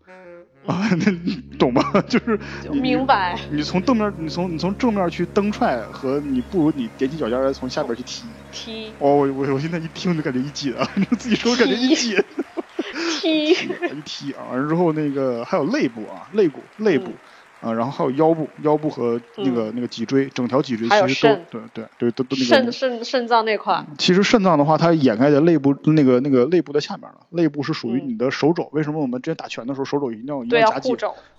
[0.66, 1.83] 啊， 那你懂吗？
[2.09, 3.38] 就是就明白。
[3.51, 8.25] 你从正面，你从你从正面去蹬踹和你不如你踮起脚尖来从下边去踢。
[8.53, 12.17] 踢哦，我我我现在一听就感觉一紧啊，自己说感觉一紧。
[13.21, 17.11] 踢， 一踢啊，完了之后那个还有肋部啊，肋骨、肋部。
[17.61, 22.73] 啊，然后还有腰部，腰部和那个、那个脊椎，整条脊椎其实都对对对都都那肾个。
[22.73, 27.21] 肾肾肾脏那块，其实肾脏的话，它掩盖在肋部那个那个肋部的下面了。
[27.29, 30.97] 肋部是属于嗯你的手肘，为什么我们之前打拳的时候手肘一定要一定对，要夹紧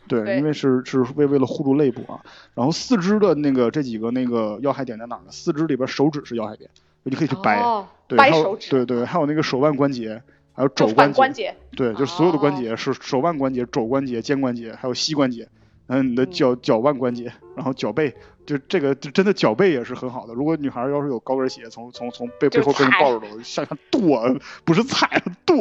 [0.08, 2.21] 对因为是是为为了护住肋部啊。
[2.54, 5.32] 然后四肢的那个这几个那个要害点在哪儿呢？
[5.32, 6.69] 四肢里边手指是要害点，
[7.03, 7.59] 你可以去掰。
[7.59, 10.21] 哦，对，还有掰手指，对对，还有那个手腕关节，
[10.53, 11.55] 还有就肘节，反关节。
[11.75, 15.47] 对，就是所有的关哦节是手腕关节、肘关节、肩关节，还有膝关节，
[15.87, 20.33] 嗯，你的嗯脚脚腕关节，然后脚背，就这个就真的脚背也是很好的。
[20.33, 25.55] 如果女孩要是有高跟鞋，从从从背背后被人抱着的，向下跺，不是踩跺，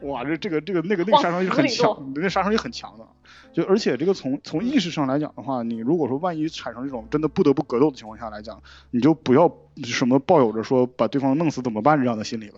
[0.02, 3.06] 哇，这这个这个那个那个杀伤力很强，那杀伤力很强的。
[3.52, 9.48] 就而且这个从从意识上来讲的话，你如果说万一产生这种真的不得不格斗的情况下来讲，你就不要
[9.82, 12.54] 什么抱有着说把对方弄死怎么办这样的心理了，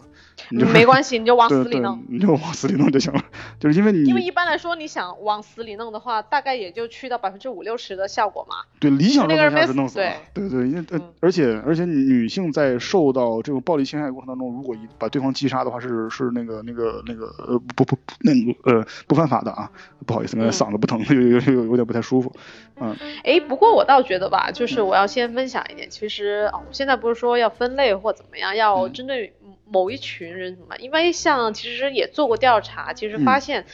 [0.50, 3.22] 你就没关系，你就往对对死里弄。，你就往死里弄就行了。
[3.58, 8.56] 就是因为你因为一般来说，你想往死里弄的话，大概也就去到百分之五六十的效果嘛。
[8.78, 10.84] 对理想状态下是弄死了，对对，因为
[11.20, 19.70] 而且而且女性在受到这种暴力侵害过程当中，如果一把对方击杀的话，是是那个那个那个呃不不不那个呃不犯法的啊，
[20.04, 22.30] 不好意思，嗓子不疼，有有有有点不太舒服。
[22.78, 33.64] 嗯哎，不过我倒觉得吧，就是我要先分享一点，其实啊、我现在不是说要分类或怎么样，要嗯针对某一群人什么，因为像其实也做过调查，其实发现，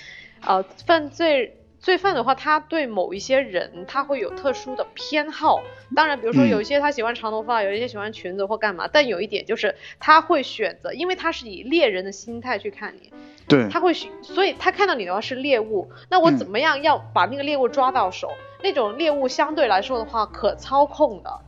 [0.47, 1.59] 呃，犯罪。
[1.83, 5.61] 罪犯的话，他对某一些人他会有特殊的偏好。
[5.97, 8.87] 当然，比如说嗯有一些他喜欢长头发，有一些喜欢裙子或干嘛。
[8.87, 13.12] 但有一点就是他会选择，因为他是以猎人的心态去看你，
[13.49, 18.31] 对他会选，所以他看到你的话是猎物，那我嗯怎么样要把那个猎物抓到手？
[18.62, 21.40] 那种猎物相对来说的话，可操控的、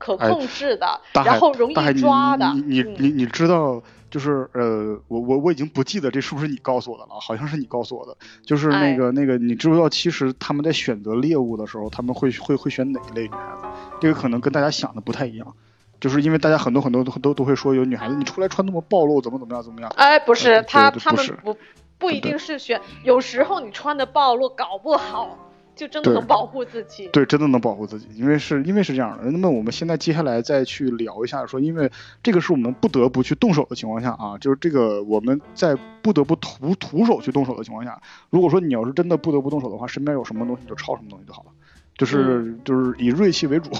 [0.00, 2.50] 可哎控制的，然后容，易你抓的。
[2.54, 13.66] 你你嗯你你知道，就是呃，我我我已经不记得这是不是你告诉我的了，好像是你告诉我的，就是那哎个那个，你知不知道，其实他们在选择猎物的时候，他们会会会选哪一类女孩子？
[14.00, 15.54] 这个可能跟大家想的不太一样，
[16.00, 19.92] 就是因为大家很多很多都都都会说有女孩子你出来穿那么暴露，怎么怎么样怎么样？
[19.96, 21.56] 哎，不是呃他，他们不
[21.98, 25.36] 不一定是选，有时候你穿的暴露，搞不好
[25.80, 27.08] 就真的能保护自己。
[27.10, 29.30] 对，真的能保护自己，因为是因为是这样的。
[29.30, 31.90] 那么我们现在接下来再去聊一下，说因为
[32.22, 41.50] 这个是我们不得不去动手的情况下啊，就是这个我们在不得不徒徒手去动手的情况下，如果说你要是真的不得不动手的话，身边有什么东西你就抄什么东西就好了，
[41.96, 43.70] 就是、就是以锐气为主。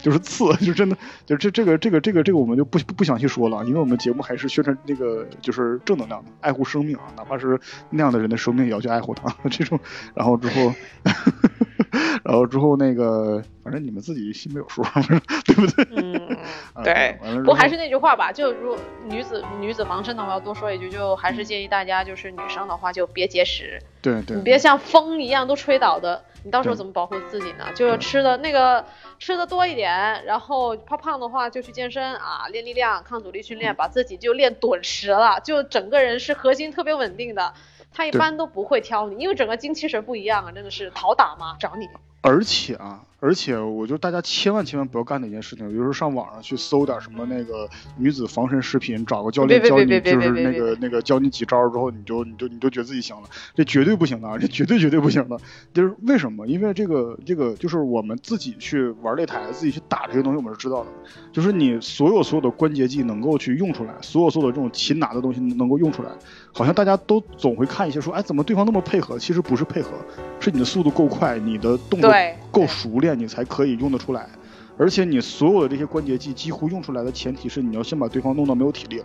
[0.02, 7.60] 就是刺， 就真的，就这这个这个这个这个我们就不不不详细说了，因为我们节目还是宣传那个就是正能量的，爱护生命啊，哪怕是
[7.90, 9.34] 那样的人的生命也要去爱护他。
[9.50, 9.78] 这种，
[10.14, 10.74] 然后之后，
[12.24, 14.82] 然后之后那个，反正你们自己心里有数，
[15.44, 15.86] 对不对？
[15.90, 16.36] 嗯，
[16.72, 18.76] 啊对不过还是那句话吧，就如
[19.08, 27.66] 女子女子防身的话，要多说一句，就还是建议大家，就是女生的话就别节食，对对，你别像风一样都吹倒的，你到时候怎么保护自己呢？
[27.74, 28.84] 就是吃的那个
[29.18, 37.52] 吃的多一点，然后怕胖的话就去健身啊，练力量、抗阻力训嗯练，把自己就练顿实了，就整个人是核心特别稳定的。
[37.92, 41.88] 他一般都不会挑你，因为整个精气神不一样啊，真的是讨打嘛，找你。
[42.22, 55.38] 而且啊，而且我就大家千万千万不要干的一件事情，比如说上网上去搜点什么那个女子防身视频，找个教练教你，就是那个那个教你几招之后，你就你就你就觉得自己行了，这绝对不行的，这绝对绝对不行的。
[55.74, 56.46] 就是为什么？
[56.46, 60.90] 因为这个这个就是我们自己去玩擂台，自己去打这些东西，我们是知道的。
[61.30, 66.08] 就是你所有所有的关节技能够去用出来，所有所有的这种擒拿的东西能够用出来，
[66.54, 69.18] 好像大家都总会看一些说，哎，怎么对方那么配合？
[69.18, 69.90] 其实不是配合，
[70.40, 72.10] 是你的速度够快，你的动作
[72.50, 73.09] 够熟练。
[73.14, 74.28] 你才可以用得出来，
[74.76, 79.04] 而且你所有的这些关节技几乎用出来的前提是你要先把对方弄到没有体力了。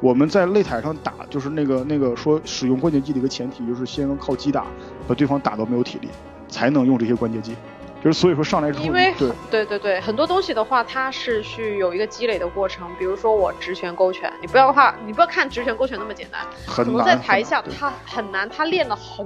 [0.00, 4.66] 我们在擂台上打，就是那个那个说使用关节技的一个前提，就是先靠击打
[5.06, 6.08] 把对方打到没有体力，
[6.48, 7.54] 才能用这些关节技。
[8.02, 12.88] 就是所以说上来之后，因为对对对对，很多东西的话，它是去有一个积累的过程。
[12.98, 19.24] 比如说我直拳勾拳，你不要的话，你不要看直拳勾拳那么简单，可能在台下他很难，他练了很。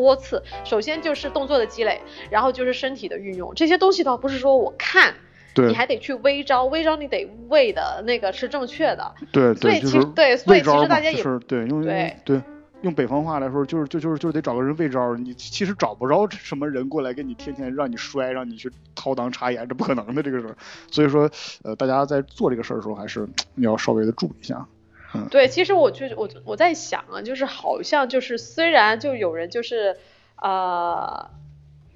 [0.00, 2.00] 多次，首先就是动作的积累，
[2.30, 5.14] 然后就是身体的运用，这些东西倒不是说我看，
[5.56, 12.16] 你还得去微招，微招你得喂的那个是正确的，对对，其实对，所以其实大家也是对用对。
[12.24, 12.40] 对
[12.82, 20.56] 用北方话来说，就是就就是就是得找个人喂招，你其实找不着什么人过来给你天天让你摔，让你去掏裆插眼，这不可能的这个事儿，
[20.90, 21.30] 所以说
[21.62, 24.66] 呃大家在做这个事儿的时候，还是你要稍微的注意一下。
[25.30, 29.96] 对，其实我就我我在想啊，就是好像就是虽然就有人就是
[30.36, 31.30] 呃。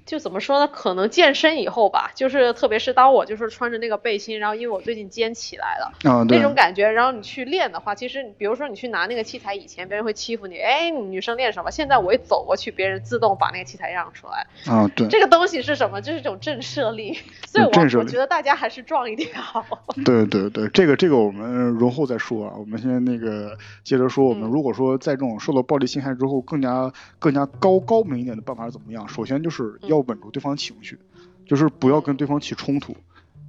[0.07, 0.67] 就怎么说呢？
[0.67, 5.91] 可能健身以后吧，就是特别是当我就是穿着那个背心，然后因为我最近肩起来了，
[6.29, 11.69] 那种感觉，然后你去练的话，其实比如说你去拿那个器材，以前别人会欺负你，哎，女生练什么？
[11.69, 14.47] 现在我一走过去，别人自动把那个器材让出来。
[14.73, 15.05] 啊，对。
[15.09, 16.01] 这个东西是什么？
[16.01, 17.13] 就是一种震慑力。
[17.45, 19.65] 所以我我觉得大家还是壮一点好。
[20.05, 22.53] 对对对，这个这个我们容后再说啊。
[22.57, 26.89] 我们先那个接着说，我们如果说在这种受到暴力侵害之后，更加
[27.19, 29.05] 更加高高明一点的办法是怎么样？
[29.09, 29.96] 首先就是要。
[29.97, 30.99] 要稳住对方情绪，
[31.45, 32.95] 就是不要跟对方起冲突，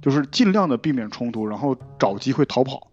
[0.01, 2.91] 就是尽量的避免冲突，然后找机会逃跑。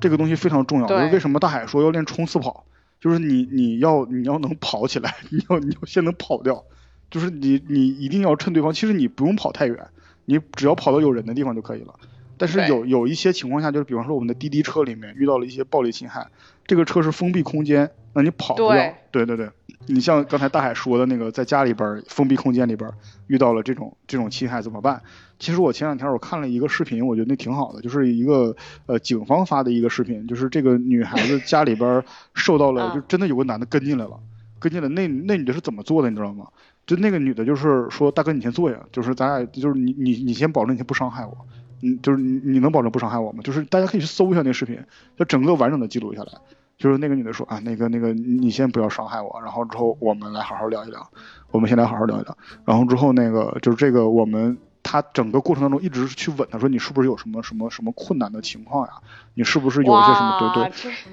[0.00, 0.86] 这个东西非常重要。
[0.86, 2.66] 就是为什么大海说要练冲刺跑？
[3.00, 6.64] 就是你你要你要能跑起来， 你要你要先能跑掉。
[7.08, 9.88] 就是你你一定要趁对方，其实你不用跑太远，
[10.24, 11.94] 你只要跑到有人的地方就可以了。
[12.36, 16.26] 但是有有一些情况下，就是比方说我们的滴滴车里面遇到了一些暴力侵害，
[16.66, 18.94] 这个车是封闭空间，那你跑不了。
[19.10, 19.48] 对对对。
[19.88, 22.90] 你像刚才大海说的那个，在家里边封闭空间里边
[23.28, 25.00] 遇到了这种这种侵害怎么办？
[25.38, 32.02] 其实我前两天我看了一个视频，我觉得那挺好的，就是一个呃警方发的一个视频，就是这个女孩子家里边
[32.34, 34.18] 受到了，就真的有个男的跟进来了，
[34.58, 36.48] 跟进来那那女的是怎么做的，你知道吗？
[36.84, 41.46] 就那个女的就是说，大哥你先坐下，就是咱俩就是你你你先保证你先不伤害我，
[41.82, 43.40] 嗯，就是你你能保证不伤害我吗？
[43.42, 44.78] 就是大家可以去搜一下那视频，
[45.18, 46.32] 就整个完整的记录下来。
[46.78, 51.10] 就是那个女的说啊，那个那个，你先不要伤害我，然后之后我们来好好聊一聊，
[51.50, 52.36] 我们先来好好聊一聊，
[52.66, 58.92] 然后之后那个就是这个我们他整个过程当中一直去问他说你是不是有什么什么什么困难的情况呀？
[59.32, 60.70] 你是不是有一些什么对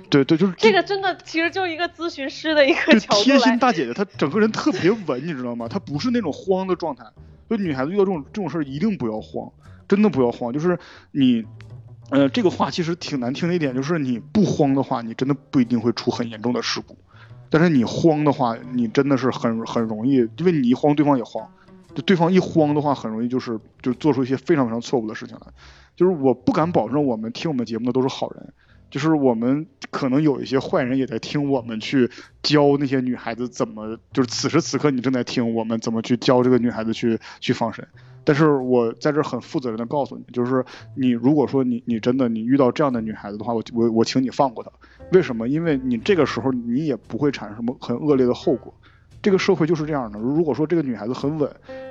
[0.10, 5.70] 对对对就是这个真的其实就一个咨询师的一个贴心大姐姐，她整个人特别稳，你知道吗？
[5.70, 7.06] 她不是那种慌的状态，
[7.50, 9.50] 就女孩子遇到这种这种事儿一定不要慌，
[9.94, 10.80] 真的不要慌，就是
[11.12, 11.46] 你。
[12.10, 16.94] 呃，这个话其实挺难听的一点，就是你不慌的话，你真的不一定会出很严重的事故；
[17.50, 21.50] 但是你慌的话，你真的是很很容易，因为你一慌，对方也慌，
[21.96, 25.48] 就对方一慌的话，很容易就是就做出一些非常非常错误的事情来。
[25.96, 28.54] 就是我不敢保证我们听我们节目的都是好人，
[28.92, 32.12] 就是我们可能有一些坏人也在听我们去
[32.44, 37.88] 教那些女孩子怎么，就是此时此刻你正在听我们怎么去教这个女孩子去去防身。
[38.24, 40.64] 但是我在这很负责任的告诉你，就是
[40.96, 44.72] 你如果说你你真的你遇到这样的女孩子的话，我我我请你放过她。
[45.12, 45.48] 为什么？
[45.48, 48.74] 因为你这个时候你也不会产生什么很恶劣的后果。
[49.22, 50.20] 这个社会就是这样的。
[50.20, 51.50] 如果说这个女孩子很稳，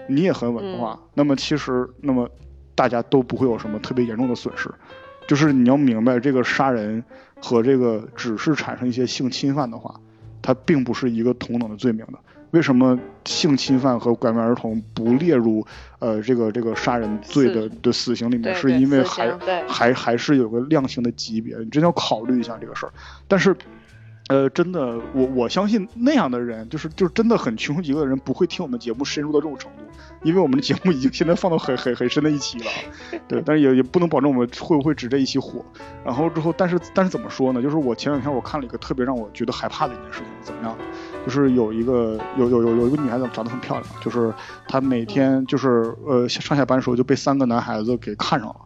[0.09, 2.29] 你也很稳的话，那么其实那么
[2.75, 4.71] 大家都不会有什么特别严重的损失。
[5.27, 7.03] 就是你要明白，这个杀人
[7.41, 9.99] 和这个只是产生一些性侵犯的话，
[10.43, 12.19] 它并不是一个同等的罪名的。
[12.53, 15.67] 为什么性侵犯和拐卖儿童不列入
[15.99, 18.55] 呃这个这个杀人罪的的死刑里面？
[18.55, 19.37] 是因为还
[19.69, 22.93] 还还是有个量刑的级别，你真要考虑一下这个事儿。
[23.29, 23.55] 但是。
[24.29, 29.83] 呃，真的，我我相信那样的人，就是就是真的很穷极的人，不会听我们节目深入到这种程度，
[30.23, 32.65] 因为我们的节目已经现在放到很很很深的一期了，
[33.29, 35.63] 对，但是也也不能保证我们会不会只这一期火。
[36.05, 37.61] 然后之后，但是但是怎么说呢？
[37.61, 40.79] 就是我前两天我看了一个特别让我觉得害怕的一件事情，怎么样？
[41.25, 44.33] 就是有一个有有有有一个女孩子长得很漂亮，就是
[44.67, 48.57] 她每天就是呃上下班的时候就被三个男孩子给看上了，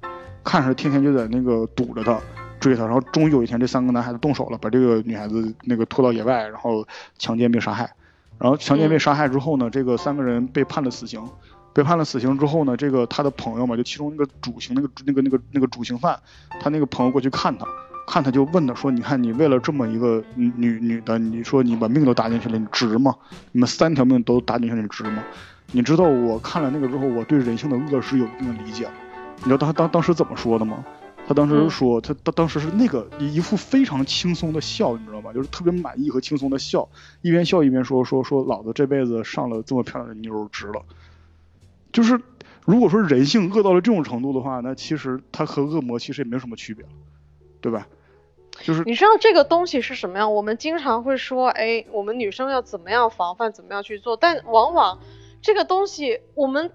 [0.43, 2.19] 看上天天就在那个堵着她。
[2.59, 6.85] 追她，然后终于有一天，这三个男孩子动手了，把这个女孩子那个拖到野外，然后
[7.19, 7.93] 强奸并杀害。
[8.39, 11.23] 然后强奸并杀害之后呢，这个三个人被判了死刑。
[11.75, 16.19] 被判了死刑之后呢，这个他的朋友嘛，就其中那个主刑那个那个那个那个主刑犯，
[16.59, 17.67] 他那个朋友过去看他，
[18.07, 23.15] 看他就问他说：“你看你为了这么一个女女的，你说你把命都搭进去了，你值吗？
[23.53, 25.25] 你们三条命都搭进去了，你值吗？
[25.73, 28.89] 你知道我看了那个之后，我对人性的恶是有一定的理解。
[29.39, 30.85] 你知道他当当时怎么说的吗？
[31.27, 35.33] 他当时说，他当当时是那个一副非常轻松的笑，你知道吗？
[35.33, 36.89] 就是特别满意和轻松的笑，
[37.21, 40.83] 一边笑一边说说说老子这辈子上了这么漂亮的妞值了。
[41.93, 42.21] 就是
[42.65, 46.91] 如果说人性恶到了这种程度的话，那其实他和恶魔其实也没有什么区别了，
[47.61, 47.89] 对吧？
[48.63, 50.35] 就是你知道这个东西是什么样？
[50.35, 55.01] 我们经常会说，哎，我们女生要怎么样防范，怎么样去做，但往往
[55.43, 56.73] 这个东西我们。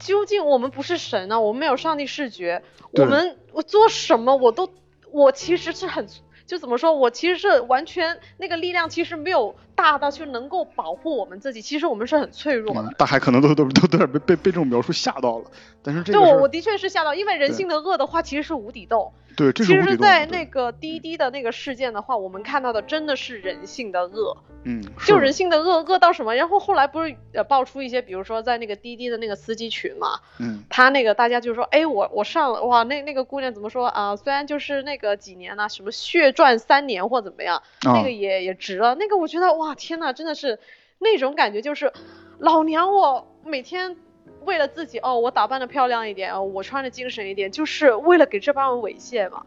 [0.00, 1.40] 究竟我们不是神呢？
[1.40, 2.62] 我们没有上帝视觉，
[2.92, 4.70] 我们我做什么我都
[5.10, 6.06] 我其实是很
[6.46, 6.92] 就怎么说？
[6.92, 11.62] 我其实是完全那个力量其实没有大到就能够保护我们自己。
[11.62, 12.92] 其实我们是很脆弱的。
[12.98, 15.44] 大海可能都都都有点被被被这种描述吓到了，
[15.80, 19.12] 但是这对我我的确是吓到，因为人性的恶的话其实是无底洞。
[19.36, 24.36] 对，其实，在那个滴滴的那个事件的话，我们看到的真的是人性的恶。
[24.64, 26.34] 嗯，就人性的恶恶到什么？
[26.34, 34.16] 然后后来不是呃爆出一些，比如说在那个滴滴的那个司机群嘛，嗯，他那个大家就说，哎，我我上了哇，那那个姑娘怎么说啊？
[34.16, 38.96] 虽然就是那个几年呢，什么血赚三年或怎么样，那个也也值了。
[38.96, 40.58] 那个我觉得哇，天呐，真的是
[40.98, 41.92] 那种感觉，就是
[42.38, 43.96] 老娘我每天。
[44.44, 49.42] 为了自己哦，我打扮的漂亮一点哦，我穿的精神一点，就是为了给这帮人猥亵嘛。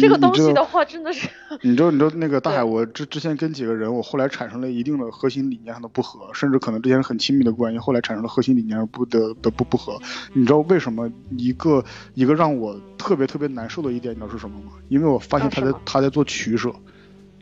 [0.00, 1.28] 这个东西的话，真的是。
[1.60, 10.00] 你知道，你知道那个大海，我之之前跟几个人，我后来产生了一定的核心理念上的不合，甚至可能之前很亲密的关系，后来产生了核心理念上不的的不不合。
[10.32, 11.84] 你知道为什么一个
[12.14, 14.72] 一个让我特别特别难受的一点，你知道是什么吗？
[14.88, 16.74] 因为我发现他在他在做取舍。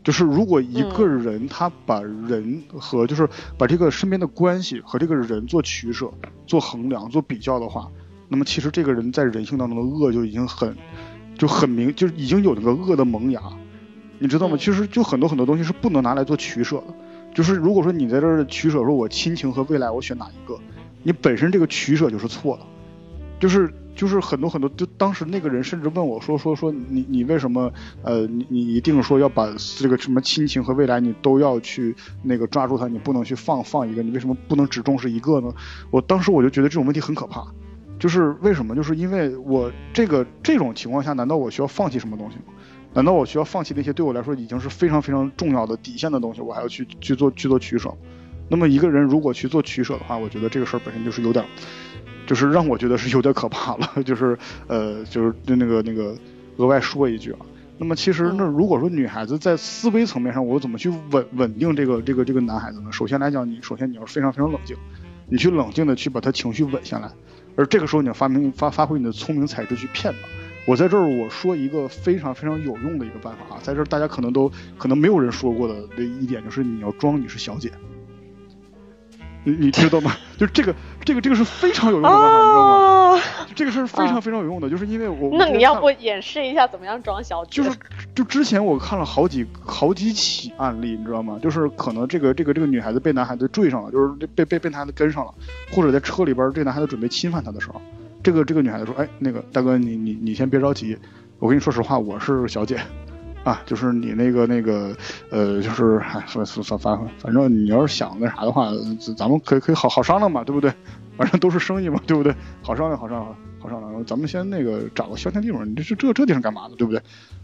[0.03, 3.27] 就是如果一个人他把人和就是
[3.57, 6.11] 把这个身边的关系和这个人做取舍、
[6.45, 7.89] 做衡量、做比较的话，
[8.27, 10.75] 那么其实这个人在人性当中的恶就已经很
[11.37, 13.41] 就很明，就已经有那个恶的萌芽，
[14.19, 14.57] 你知道吗？
[14.59, 16.93] 其实就很多很多东西是不能拿来做取舍的。
[17.33, 20.59] 就是如果说你在这儿取舍，说我亲情和未来我选哪一个，
[21.01, 22.63] 你本身这个取舍就是错的，
[23.43, 23.69] 就是。
[23.95, 27.71] 就是很多很多，就当时那个人甚至问我说说说你你为什么
[28.01, 35.53] 呃你你一定说要把这个什么亲情和未来你都要去那个抓住它，你不能去放放一个，你为什么不能只重视一个呢？
[35.91, 37.45] 我当时我就觉得这种问题很可怕，
[37.99, 38.75] 就是为什么？
[38.75, 42.45] 就是因为我这个这种情况下，难道我需要放弃什么东西吗？
[42.95, 47.95] 难道我需要放弃那些对我来说已经是非常非常重要的底线的东西，我还要去去做去做取舍？
[48.49, 51.45] 那么一个人如果去做取舍的话，我觉得这个事儿本身就是有点。
[52.25, 56.15] 就是让我觉得是有点可怕了， 就是呃，就是那个那个
[56.57, 57.39] 额外说一句啊，
[57.77, 62.91] 那么其实那如果说女孩子在思维层面上，我怎么去稳稳定这个这个这个男孩子呢？
[62.91, 64.77] 首先来讲，你首先你要非常非常冷静，
[65.27, 67.11] 你去冷静的去把他情绪稳下来，
[67.55, 70.19] 而这个时候你要发明发发挥你的聪明才智去骗他。
[70.65, 77.69] 我在这儿我说一个非常非常有用的一个办法啊，在这儿大家可能都可能没有人说过的一点就是你要装你是小姐。
[79.43, 80.11] 你你知道吗？
[80.37, 80.73] 就这个
[81.03, 83.21] 这个这个是非常有用的办法，你知道吗？
[83.55, 87.61] 这个是非常非常有用的，就是因为我那你要不演示一下怎么样装小姐？
[87.61, 87.77] 就是
[88.15, 91.39] 就之前我看了好几好几起案例，你知道吗？
[91.41, 95.33] 就是可能这个这个这个女孩子被男孩子追上了，就是被被被男孩子跟上了，
[95.71, 97.81] 或者在车里边这男孩子准备侵犯她的时候，
[98.23, 100.97] 这个这个女孩子说：“哎，那个大哥，你你你先别着急，
[101.39, 102.79] 我跟你说实话，我是小姐。”
[103.43, 104.95] 啊，就是你那个那个，
[105.29, 108.71] 呃，就是哎，反反反反正你要是想那啥的话，
[109.17, 110.71] 咱们可以可以好好商量嘛，对不对？
[111.17, 112.33] 反正都是生意嘛，对不对？
[112.61, 114.05] 好商量，好商量，好商量。
[114.05, 117.01] 咱们先那个找个消停地方，你这这这地方干嘛的，对不对？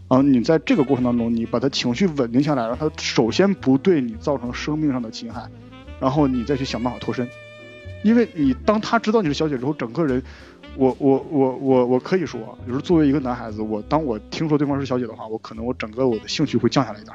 [0.08, 5.48] 啊，你在这个过程当中，你把他情绪稳定下来，让他首先不对你造成生命上的侵害，
[6.00, 7.28] 然后你再去想办法脱身。
[8.02, 10.22] 因为你当他知道你是小姐之后，整个人。
[10.76, 17.14] 我我我我我可以说，就是作为一个男孩子，我当我听说对方是小姐的话，我可能我整个我的兴趣会降下来一点，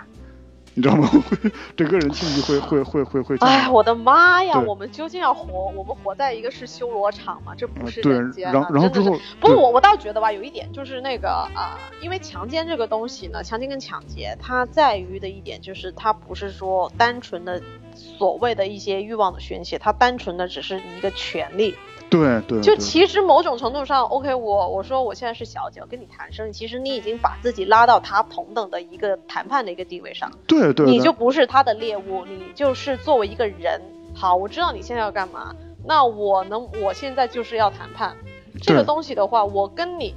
[0.74, 1.08] 你知道吗？
[1.08, 3.38] 会整个人兴趣会会会会会。
[3.48, 4.60] 哎，我的妈呀！
[4.60, 5.72] 我们究竟要活？
[5.76, 7.54] 我们活在一个是修罗场吗？
[7.58, 8.52] 这不是人间。
[8.52, 17.62] 然后然后之后，不过我我倒觉得吧，有一点就是那个啊，因为强奸这个东西呢，强奸跟抢劫，它在于的一点就是它不是说单纯的
[17.96, 21.74] 所谓的一些欲望的宣泄，它单纯的只是一个权利。
[22.10, 33.82] 对对，就其实某种程度上，OK，我我说我现在是小姐，我跟你谈生意，其实你已经把自己拉到他同等的一个谈判的一个地位上，对对，你就不是他的猎物，你就是作为一个人，
[34.14, 38.16] 好，我知道你现在要干嘛，那我能，我现在就是要谈判，
[38.62, 40.14] 这个东西的话，我跟你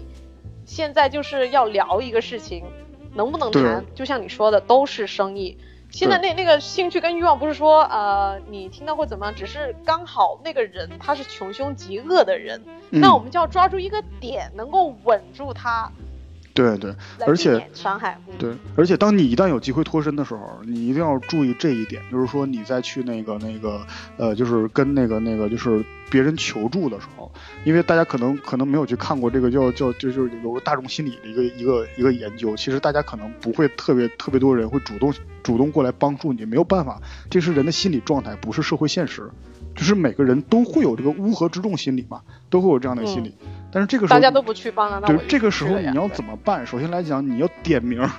[0.66, 2.64] 现在就是要聊一个事情，
[3.14, 5.58] 能不能谈，就像你说的，都是生意，
[5.90, 13.00] 现在那那个兴趣跟欲望不是说呃你听到会怎么样，只是刚好那个人他是穷凶极恶的人，嗯。
[13.00, 15.90] 那我们就要抓住一个点，能够稳住他，
[16.58, 16.94] 对对，
[17.24, 18.18] 而且伤害。
[18.26, 23.80] 嗯、对，而且当你一旦有机会脱身的时候，你一定要注意这一点，就是说你再去那个那个
[24.16, 27.30] 呃，就是跟那个那个就是别人求助的时候，
[27.64, 37.00] 因为大家可能可能没有去看过这个叫叫就就是有个大众心理的一个一个一个研究，其实大家可能不会特别特别多人会主动主动过来帮助你，没有办法，
[37.30, 39.30] 这是人的心理状态，不是社会现实。
[39.78, 42.20] 就是每个人都会有这个乌合之众心理嘛，
[42.50, 43.32] 都会有这样的心理，
[43.70, 46.66] 但是这个时候大家都不去帮了，对这个时候你要怎么办？
[46.66, 48.10] 首先来讲，你要点名儿，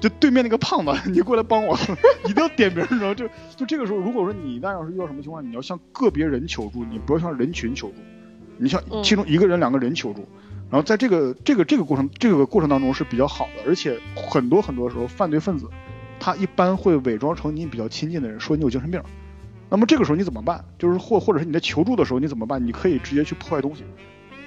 [0.00, 1.76] 就对面那个胖子，你过来帮我，
[2.24, 3.14] 一定要点名儿，你知道？
[3.14, 7.94] 就就这个时候，如果说你一旦要是遇到什么情况，你要向个别人求助，你不要向人群求助，
[8.56, 10.26] 你向嗯其中一个人、两个人求助。
[10.70, 15.68] 然后在这个这个这个过程这个过程当中是比较好的，而且很多很多时候犯罪分子
[16.18, 19.00] 他一般会伪装成你比较亲近的人，说你有精神病。
[19.68, 20.64] 那么这个时候你怎么办？
[20.78, 22.64] 就是或或者是你在求助的时候你怎么办？
[22.64, 23.84] 你可以直接去破坏东西。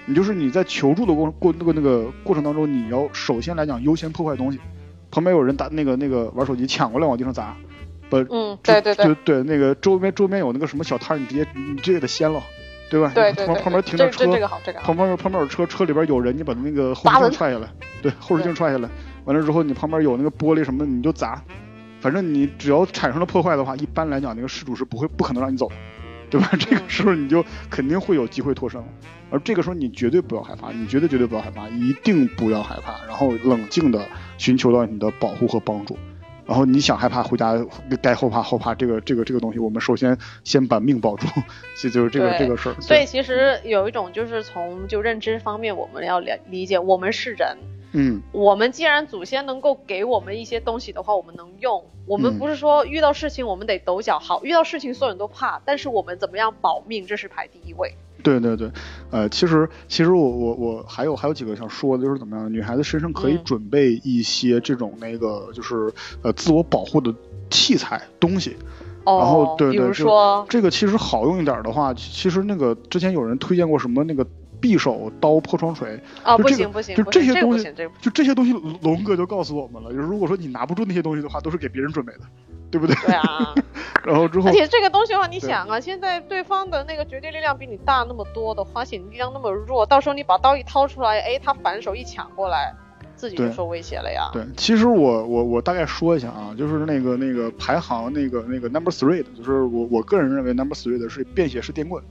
[0.06, 4.60] 你就是你在求助的过过那个那个过程当中，你要首先来讲优先破坏东西。
[5.12, 7.56] 旁边有人打那个那个玩手机抢过来往地上砸，
[8.10, 12.42] 把，嗯，对对对就对，那个周边周边有那个什么小摊，你直接你直接给他掀了，
[12.90, 13.12] 对吧？
[13.16, 14.96] 对对对，旁旁边停着车，这个好，这个好旁。
[14.96, 17.68] 边旁边有车，车里边有人，你把那个后视镜踹下来，
[18.02, 18.88] 对，后视镜踹下来，
[19.26, 21.44] 完了之后你旁边有那个玻璃什么，你就砸，
[22.00, 25.76] 反正你只要产生了破坏的话，一般来讲那个失主是不会不可能让你走的，
[26.30, 26.50] 对吧？
[26.60, 28.88] 这个嗯时候你就肯定会有机会脱身了，
[29.30, 34.06] 而这个时候你绝对不要害怕，你绝对绝对不要害怕，一定不要害怕，然后冷静的
[34.38, 35.98] 寻求到你的保护和帮助。
[36.46, 37.54] 然后你想害怕，回家
[38.02, 41.28] 该后怕后怕，这个这个这个东西，我们首先先把命保住，
[41.80, 42.76] 这就是这个这个事儿。
[42.82, 47.56] 所以其实有一种就是从就认知方面，我们要了理解，我们是人，
[47.92, 51.84] 嗯，我们既然祖先能够给我们一些东西的话，我们能用。
[52.06, 57.94] 我们嗯不是说遇到事情我们得抖脚，好，遇到事情所有人都怕，但是我们怎么样保命，这是排第一位。
[58.22, 58.70] 对对对，
[59.12, 67.14] 呃，其实其实我我我还有还有几个想说的，就是怎么样，女孩子身上可以嗯准备一些这种那个就是呃自我保护的
[67.50, 68.58] 器材东西。
[69.06, 74.28] 然后对，比如说，这个其实好用一点的话，其其实那个之前有人推荐过什么那个
[74.62, 82.20] 匕首、刀、破窗锤，哦，这个不行不行，就这些东西就这些东西，龙哥就告诉我们了，就是如果说你拿不住那些东西的话，都是给别人准备的，
[82.70, 82.96] 对不对？
[83.06, 83.54] 对啊。
[84.06, 92.74] 然后之后而且这个东西的话，你想啊，现在对方的那个绝对力量比你大那么多的话，而且你力量那么弱，到时候你把刀一掏出来，哎，他反手一抢过来，
[93.16, 94.30] 自己就受威胁了呀。
[94.32, 102.02] 对，其实我我我大概说一下啊，就是那个那个排行那个那个 number three 的，就是我我个人认为 number three 的是便携式电棍，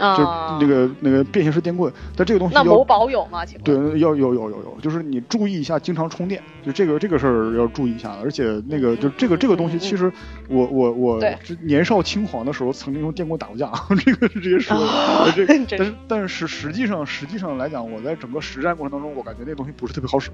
[0.00, 3.44] 就是啊，那个那个便携式电棍，但这个东西那某要宝有吗？
[3.44, 3.90] 请问？
[3.90, 10.10] 对要有有有有，就是你注意一下，经常充电，就这个这个事儿要注意一下，而且那个就这个这个东西，其实
[10.48, 13.70] 我我我之年少轻狂的时候曾经用电棍打过架，
[14.04, 20.30] 这个是直接说的，啊这 真是但是但是实际上实际上来讲，我在整个实战过程当中，我感觉那东西不是特别好使，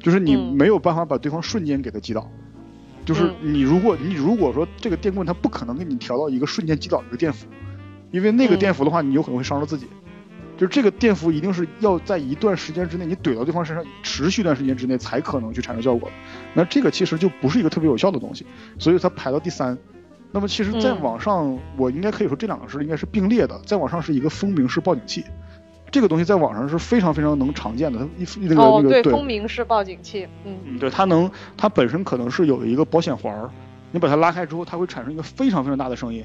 [0.00, 2.28] 就是你嗯没有办法把对方瞬间给他击倒。
[3.06, 7.46] 就是嗯你如果你如果说这个电棍它不可能给你调到一个瞬间击倒一个电伏，
[8.14, 9.88] 因为那个嗯电伏的话，你有可能会伤着自己。
[10.56, 16.08] 就是这个电伏一定是要在一段时间之内，你怼到对方身上，持续一段时间之内才可能去产生效果。
[16.54, 18.46] 那这个其实就不是一个特别有效的东西，
[18.78, 19.76] 所以它排到第三。
[20.30, 23.60] 那么其实再嗯往上，我应该可以说这两个是应该是并列的。
[23.66, 25.24] 再往上是一个蜂鸣式报警器，
[25.90, 27.98] 这个东西在网上是非常非常能常见的。
[27.98, 28.06] 它
[28.40, 33.50] 一那个、哦，那个对蜂鸣式报警器，嗯，嗯，对，它能，它本身可能是有一个保险环儿，
[33.90, 36.24] 你把它拉开之后，它会产生一个非常非常大的声音，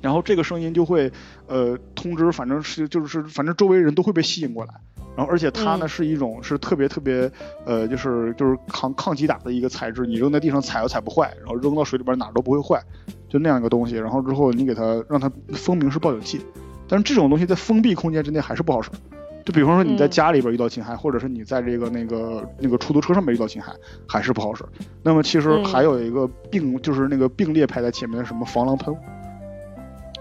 [0.00, 1.10] 然后这个声音就会，
[1.46, 4.74] 呃，通知，反正是就是反正周围人都会被吸引过来，
[5.16, 5.88] 然后而且它呢、嗯。
[5.88, 7.30] 是一种是特别特别，
[7.64, 12.80] 呃，就是就是抗抗击打的一个材质，你扔在地上踩都踩不坏，然后扔到水里边哪儿都不会坏，
[13.28, 16.40] 就那样一个东西，然后之后你给它让它蜂鸣是报警器，
[16.88, 18.90] 但是这种东西在封闭空间之内还是不好使。
[19.44, 20.10] 就比方说你在嗯。
[20.10, 23.72] 家里边遇到侵害，或者是你在这个那个那个出租车上面遇到侵害，
[24.06, 24.62] 还是不好使。
[25.02, 25.64] 那么其实嗯。
[25.64, 29.00] 还有一个并、就是那个并列排在前面的什么防狼喷雾，哦，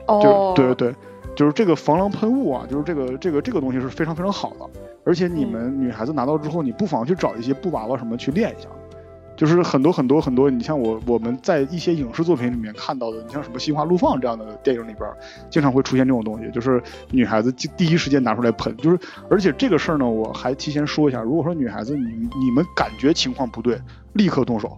[0.07, 0.95] 就是对对对，
[1.35, 4.67] 就是这个防狼喷雾啊，就是这个这个这个东西是非常非常好的。
[5.05, 8.67] 而且你们女孩子拿到之后，你不妨去找一些布娃娃什么去练一下。
[9.35, 15.07] 就是很多很多很多，你像我我们在一些影视作品里面看到的，你像什么《心花怒放》这样的电影里边，
[15.47, 16.81] 经常会出现这种东西，就是
[17.11, 18.99] 女孩子第第一时间拿出来喷，就是
[19.29, 23.79] 而且这个事儿呢，我还提前说一下，如果说女孩子你你们感觉情况不对，
[24.13, 24.75] 立刻动手，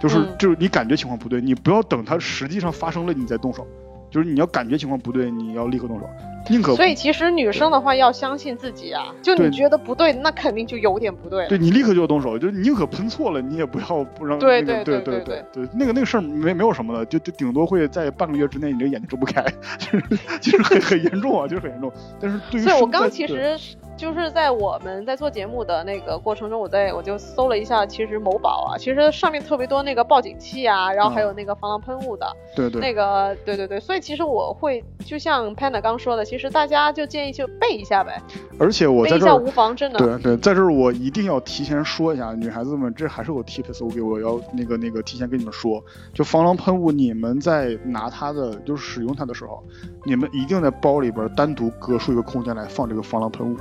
[0.00, 0.28] 就是、嗯。
[0.38, 3.66] 就是你感觉情况不对，你不要等它实际上发生了你再动手，
[4.10, 6.08] 就是你要感觉情况不对，你要立刻动手，
[6.48, 11.46] 宁可所以其实女生的话要相信自己啊，就你觉得不对，那肯定就有点不对。
[11.48, 19.44] 对你立刻就要动手，就是宁可喷错了，你也不要不让对那个对对对对对，那个那个事儿没没有什么的，就就顶多会在半个月之内你这个眼睛睁不开，
[19.78, 20.04] 就是
[20.40, 21.92] 就是很很严重啊，就是很严重。
[22.20, 32.26] 但是对于所以我刚其实是就是在我们在做节目的那个过程中，我在我就搜了一下，其实某宝啊，其实上面特别多那个报警器啊，然后还有那个防狼喷雾的，
[32.56, 32.80] 对对。
[32.80, 38.18] 那个对对对，所以其实我会就像 Panda 刚说的，其实大家就建议就备一下呗，
[38.58, 39.98] 而且我在这儿无妨，真的。
[39.98, 45.84] 对对，在这儿我一定要提前说一下，女孩子们，这还是我 tips，我给我要那个那个提前跟你们说，
[46.14, 49.62] 就防狼喷雾，你们在拿它的就是使用它的时候，
[50.06, 53.56] 你们一定在包里边单独隔出一个空间来放这个防狼喷雾，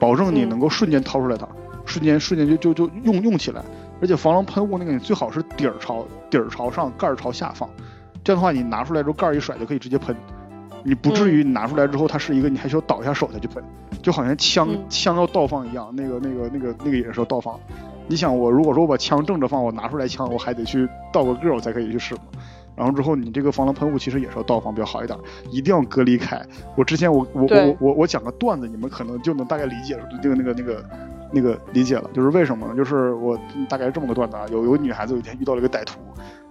[0.00, 1.46] 保证你嗯能够瞬间掏出来它，
[1.84, 3.62] 瞬间瞬间就就就用用起来，
[4.00, 7.68] 而且防狼喷雾那个你最好是底儿朝底儿朝上，盖儿朝下放，
[8.24, 10.16] 这样的话你拿出来之后盖儿一甩就可以直接喷。
[10.82, 13.62] 你不至于你拿出来之后，它是一个你还需要倒一下手再去喷，
[14.02, 17.60] 就好像枪、嗯枪要倒放一样，那个那个那个那个也是要倒放。
[18.06, 22.22] 你想我如果说我把枪正着放，我拿出来枪，我还得去倒个个儿我才可以去使嘛。
[22.76, 25.18] 然后之后你这个防狼喷雾其实也是要倒放比较好一点，
[25.50, 26.40] 一定要隔离开。
[26.76, 30.84] 我之前我我我我我我讲个段子，你们可能就能大概理解那个那个那个
[31.32, 32.74] 那个理解了，就是为什么呢？
[32.74, 36.00] 就是我大概是这么个段子啊，有有女孩子有一天遇到了一个歹徒，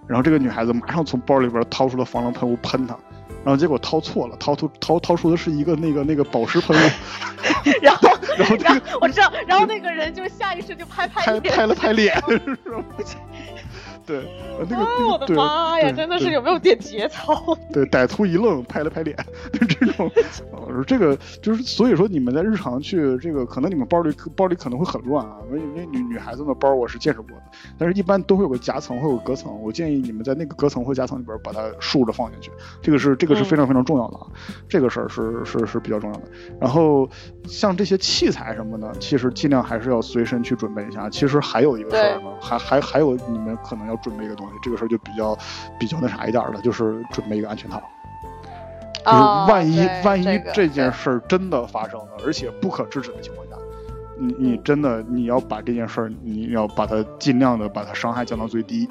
[0.08, 2.98] 然后这个女孩子马上从包里边掏出了防狼喷雾喷他。
[3.42, 6.80] 然后结果掏错了，掏出掏掏出的是一个那个那个保湿喷雾，
[7.82, 12.84] 然后然后这个我知道， 然后那个人就下意识就拍拍拍，拍了拍脸，是吧？
[14.10, 14.18] 对，
[14.58, 17.56] 呃那个啊，我的妈呀，真的是有没有点节操？
[17.72, 19.16] 对，歹徒一愣，拍了拍脸，
[19.54, 20.10] 就这种，
[20.52, 27.44] 呃，这个就是，所以说你们在日常去这个，可能你们包里包里可能会很乱啊，因为因为女女孩子的包我是见识过的，
[27.78, 32.50] 但是一般都会有个夹层，会有个隔层，我建议你们在那个隔层或夹层里边把它竖着放进去，
[32.82, 34.26] 这个是这个是非常非常重要的啊，
[34.68, 36.24] 这个事儿是是是比较重要的。
[36.60, 37.08] 然后
[37.46, 41.08] 像这些器材什么的，其实尽量还是要随身去准备一下。
[41.12, 45.38] 其实还有一个事儿呢，还还还有你们可能要准备一个东西，这个事儿就比较
[45.80, 47.82] 比较那啥一点儿了，就是准备一个安全套。
[49.06, 53.56] 就是啊万一、对万一这件事儿真的发生了，而且不可制止的情况下，
[54.18, 58.88] 你你真的你要把这件事儿，你要把它尽量的把它伤害降到最低。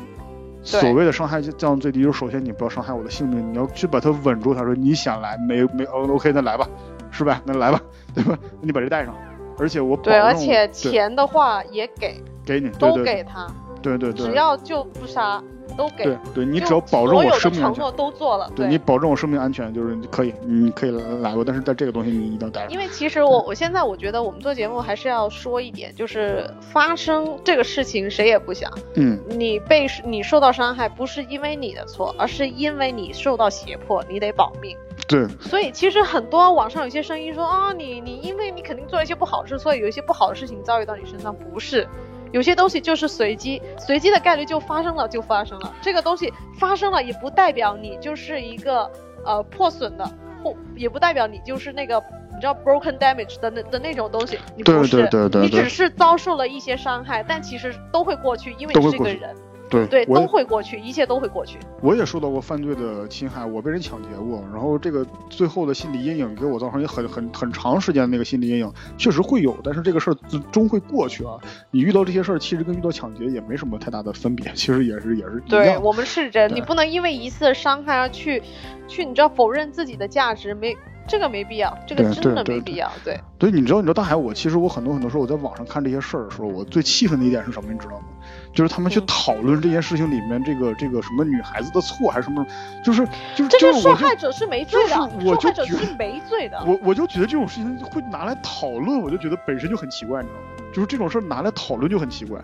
[0.62, 4.52] 所谓的伤害降到最低，就是首先你不要伤害我的性命，你要去把它稳住。
[4.54, 6.68] 他说你想来没没哦 OK 那来吧，
[7.10, 7.40] 是吧？
[7.44, 7.80] 那来吧，
[8.14, 8.36] 对吧？
[8.60, 9.14] 那你把这带上，
[9.58, 13.46] 而且我保对，而且钱的话也给，给你，对都对给他，
[13.82, 15.42] 对对对，只要就不杀，
[15.76, 16.04] 都给。
[16.04, 22.70] 对对，你只要保证我所有的生命安全承诺，都做了，对你保证我生命安全，就是可以，你可以来过，但是在这个东西你一定要带上。
[22.70, 34.76] 因为其实我我现在我觉得我们做节目还是要说一点，就是发生这个事情谁也不想，嗯，你被你受到伤害不是因为你的错，而是因为你受到胁迫，你得保命。
[35.06, 41.88] 对所以其实很多网上有些声音说啊，你你因为你肯定做一些不好的事，所以有一些不好的事情遭遇到你身上，不是。
[42.32, 45.74] 有些东西就是随机，随机的概率就发生了就发生了。
[45.80, 48.90] 这个东西发生了，也不代表你就是一个
[49.24, 50.04] 呃破损的，
[50.42, 52.02] 或也不代表你就是那个
[52.34, 59.34] 你知道 broken damage 的那的那种东西，你对不是，对对对对你只是遭受了一些伤害，但其实都会过去，因为你是个人，
[59.68, 61.58] 对对，都会过去，一切都会过去。
[61.80, 71.38] 我也受到过犯罪的侵害，我被人抢劫过，然后这个最后的心理阴影给我造成也很很很长时间的那个心理阴影，确实会有，但是这个事儿终终会过去啊。
[71.70, 75.76] 你遇到这些事儿，其实跟遇到抢劫也没什么太大的分别，其实也是也是一对。
[75.78, 78.42] 我们是人，你不能因为一次伤害而去，
[78.86, 82.90] 去你知道否认自己的价值，没这个没必要，这个真的对对没必要。
[83.04, 88.04] 对，对，你知道，你知道大海，我其实我很多很多时候我在网上看这些事儿的时候，我最气愤的一点是什么，你知道吗？
[88.52, 92.44] 就是他们去嗯讨论这件事情里面这个这个什么女孩子的错还是什么，
[92.84, 96.62] 就是就是这就是受害者是没罪的，我就受害者是没罪的。
[96.66, 100.46] 我我就觉得这种事情会拿来讨论，我就觉得本身就很奇怪，你知道吗？
[100.72, 102.38] 就是这种事儿拿来讨论就很奇怪，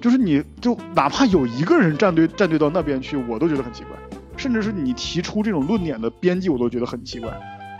[0.00, 3.96] 就是你就哪怕有一个人站队站队到那边去，我都觉得很奇怪，
[4.36, 7.30] 甚至是你提出这种论点的编辑，我都觉得很奇怪。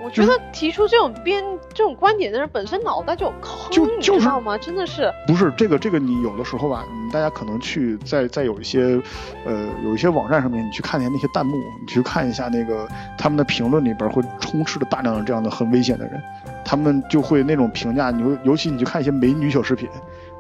[0.03, 1.45] 我觉得提出这种编
[1.75, 4.57] 这种观点的人本身脑袋就有坑，你就就是知道吗？
[4.57, 9.01] 真的是，不是这个这个，你有的时候吧，嗯，大家可能去在在有一些，
[9.45, 12.89] 呃，有一些网站上面，你去看一下那些弹幕，你去看一下那个
[13.19, 16.21] 他们的评论里边会充斥着大量的这样的很危险的人，
[16.65, 19.89] 他们就会那种评价，尤尤其你去看一些美女小视频，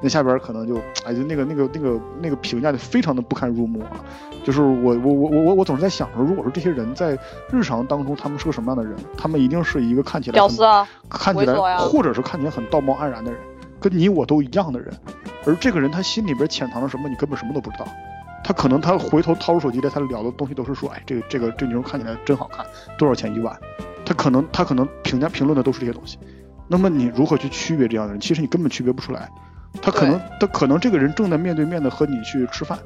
[0.01, 4.01] 那下边可能就哎就那个那个那个那个评价就非常的不堪入目啊。
[4.43, 7.19] 就是我我我我我我总是在想说，如果说这些人在
[7.53, 10.89] 日常当中他们是个什么样的人，他们一定是一个看起来很屌丝啊！
[11.11, 13.41] 看起来或者是看起来很道貌岸然的人，
[13.81, 14.93] 跟你我都一样的人，
[15.47, 17.87] 而这个人他心里边潜藏着什么，你根本什么都不知道。
[18.45, 22.67] 他他可能他回头掏出手机来，他聊的东西都是说，哎，这个这个这女生看起来真好看，
[22.99, 23.57] 多少钱一晚？
[24.05, 26.19] 他可能他可能评价评论的都是这些东西。
[26.67, 28.21] 那么你如何去区别这样的人？
[28.21, 29.29] 其实你根本区别不出来。
[29.81, 32.77] 他可能他可能这个人正在面对面的和你去吃饭，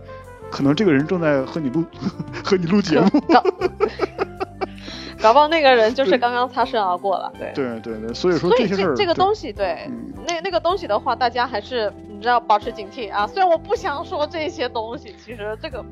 [0.50, 1.82] 可能这个人正在和你录
[2.44, 3.08] 和你录节目。
[5.24, 9.90] 搞不好那个人就是刚刚擦身而过了，对对对对，所以说这这这个东西，对，
[10.28, 13.26] 那那个东西的话，大家还是你知道保持警惕啊。
[13.26, 15.82] 虽然我不想说这些东西，其实这个，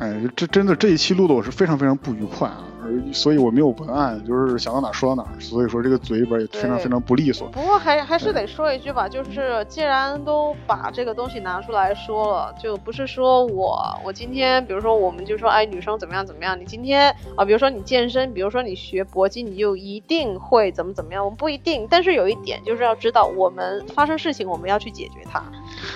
[0.00, 2.64] 哎，这真的这一期录的我是非常非常不愉快啊。
[3.12, 7.48] 所以我没有文案，就是想到哪说到哪，所以说这个嘴里边也非常非常不利索。
[7.48, 21.24] 不过还还是得说一句吧，就是既然都把这个东西拿出来说了，就不是说我我今天，比如说我们就说，哎，女生怎么样怎么样，你今天啊，比如说你健身，比如说你学搏击，你就一定会怎么怎么样？
[21.24, 25.42] 我们不一定，但是有一点就是要知道，我们发生事情，我们要去解决它。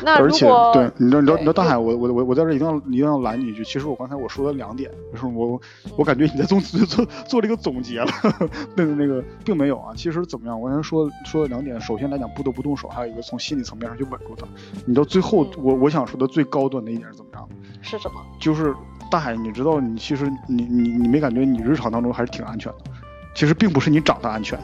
[0.02, 5.60] 那而且对，你知道你知道你知道大海，我我我我在这一定要一定要拦你一句，其实我刚才我说了两点，就是我
[5.96, 8.10] 我感觉你在做 做做这个总结了，
[8.76, 14.46] 那个那个并没有啊，其实怎么样，我刚才说说了两点，首先来讲不得不动手，还有一个从心理层面上去稳住他。
[14.86, 17.48] 你到最后，我我想说的最高端的一点是怎么样？
[17.82, 18.20] 是什么？
[18.40, 18.74] 就是
[19.10, 22.90] 大海，你知道你其实你你你没感觉你日常当中还是挺安全的，
[23.34, 24.58] 其实并不是你长得安全。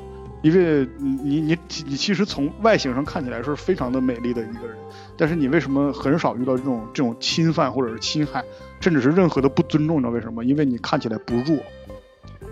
[0.47, 4.77] 因为你你你你其实从外形上看起来是非常的美丽的一个人，
[5.17, 8.45] 但是你为什么很少遇到这种这种侵犯或者是侵害，
[8.81, 9.97] 甚至是任何的不尊重？
[9.97, 10.45] 你知道为什么？
[10.45, 11.59] 因为你看起来不弱。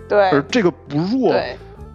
[0.09, 0.29] 对。
[0.31, 1.33] 而这个不弱，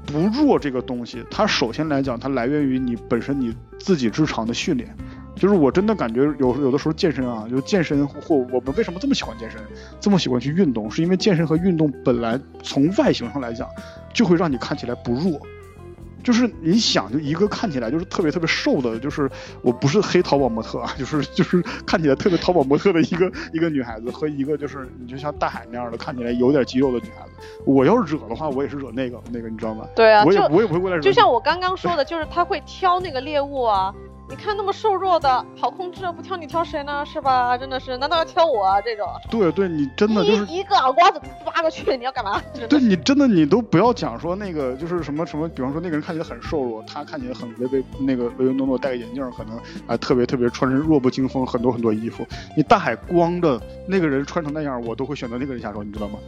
[0.06, 4.96] 不弱这个东西，它首先来讲，它来源于你本身你自己日常的训练。
[5.36, 9.60] 就是我真的感觉有有的时候健身啊，就健身或我们为什么这么喜欢健身，
[10.00, 13.68] 这么喜欢去运动，是因为健身和运动本来从外形上来讲，
[14.14, 15.38] 就会让你看起来不弱。
[16.22, 19.30] 就是你想，就一个看起来就是特别特别瘦的，就是
[19.62, 27.32] 我不是黑淘宝模特啊， 就是就是看起来特别淘宝模特的一个 一个女孩子和一个就是你就像大海那样的看起来有点肌肉的女孩子，
[27.64, 29.86] 我要惹的话，我也是惹那个那个，你知道吗？
[29.94, 31.02] 对啊，我也我也不会过来惹。
[31.02, 33.94] 就像我刚刚说的，就是他会挑那个猎物啊。
[34.30, 37.04] 你看那么瘦弱的，好控制，不挑你挑谁呢？
[37.04, 37.58] 是吧？
[37.58, 38.80] 真的是，难道要挑我啊？
[38.80, 39.04] 这种？
[39.28, 42.40] 对对，你真的就是一个耳瓜子抓过去，你要干嘛？
[42.68, 49.58] 对你真的你都不要讲说那个就是什么什么，比方说那个人看起来很瘦弱，他看起来很唯唯那个唯唯诺诺，戴个眼镜，可能
[49.88, 52.24] 啊特别特别穿着弱不禁风，很多很多衣服。
[52.56, 56.20] 你大海光着那个人穿成那样，我都会选择那个人下手，你知道吗？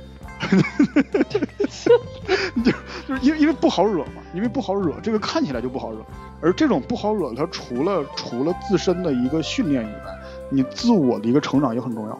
[2.63, 2.73] 就
[3.07, 5.99] 就是因为因为不好惹嘛，因为不好惹，这个看起来就不好惹。
[6.41, 10.19] 而这种不好惹，它除了除了自身的一个训练以外，
[10.51, 12.19] 你自我的一个成长也很重要。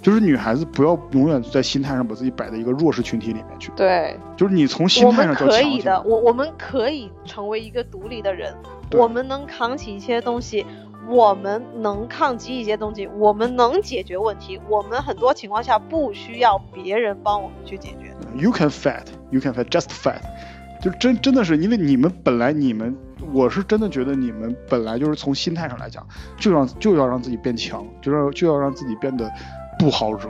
[0.00, 3.72] 就是女孩子不要永远在心态上把自己摆在一个弱势群体里面去。
[3.74, 8.54] 对，就是你从心态上可以的，我我们可以成为一个独立的人，
[8.92, 10.66] 我们能扛起一些东西，
[11.08, 18.14] 我们能抗击一些东西，我们能解决问题，我们很多情况下不需要别人帮我们去解决。
[18.36, 20.20] You can fight, you can fight, just fight。
[20.82, 22.96] 就真真的是因为你们本来你们。
[23.32, 26.06] 我是真的觉得你们本来就是从心态上来讲，
[26.38, 29.30] 就让就要让自己变强，就要就要让自己变得
[29.78, 30.28] 不好惹，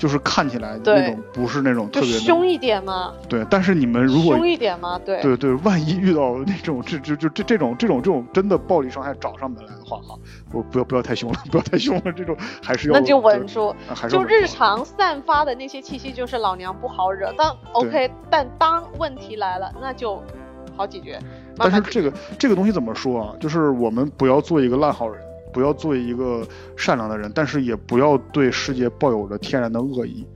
[0.00, 3.12] 就是看起来那种不是那种特别凶一点嘛。
[3.28, 10.18] 对，但是你们如果凶一点嘛，对对对，万一遇到那种这这就这这种这种这种真的暴力伤害找上门来的话哈，
[10.52, 20.22] 我不要不要太凶了，不要太凶了，这种还是要那就稳住，还是就日常散发的那些气息就是老娘不好惹，但 OK，但当问题来了，那就
[20.74, 21.18] 好解决。
[21.58, 23.34] 但是这个这个东西怎么说啊？
[23.38, 25.22] 就是我们不要做一个烂好人，
[25.52, 26.46] 不要做一个
[26.76, 30.26] 善良的人，但是也不要对世界抱有着天然的恶意。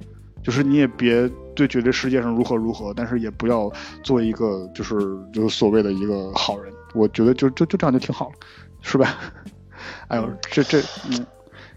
[0.43, 4.99] 就是你也别对觉得世界上如何如何，但是也不要做一个就是
[5.33, 6.73] 就是所谓的一个好人。
[6.95, 8.35] 我觉得就就就这样就挺好了，
[8.83, 9.17] 是吧？
[10.09, 10.79] 哎呦，这这
[11.11, 11.27] 嗯。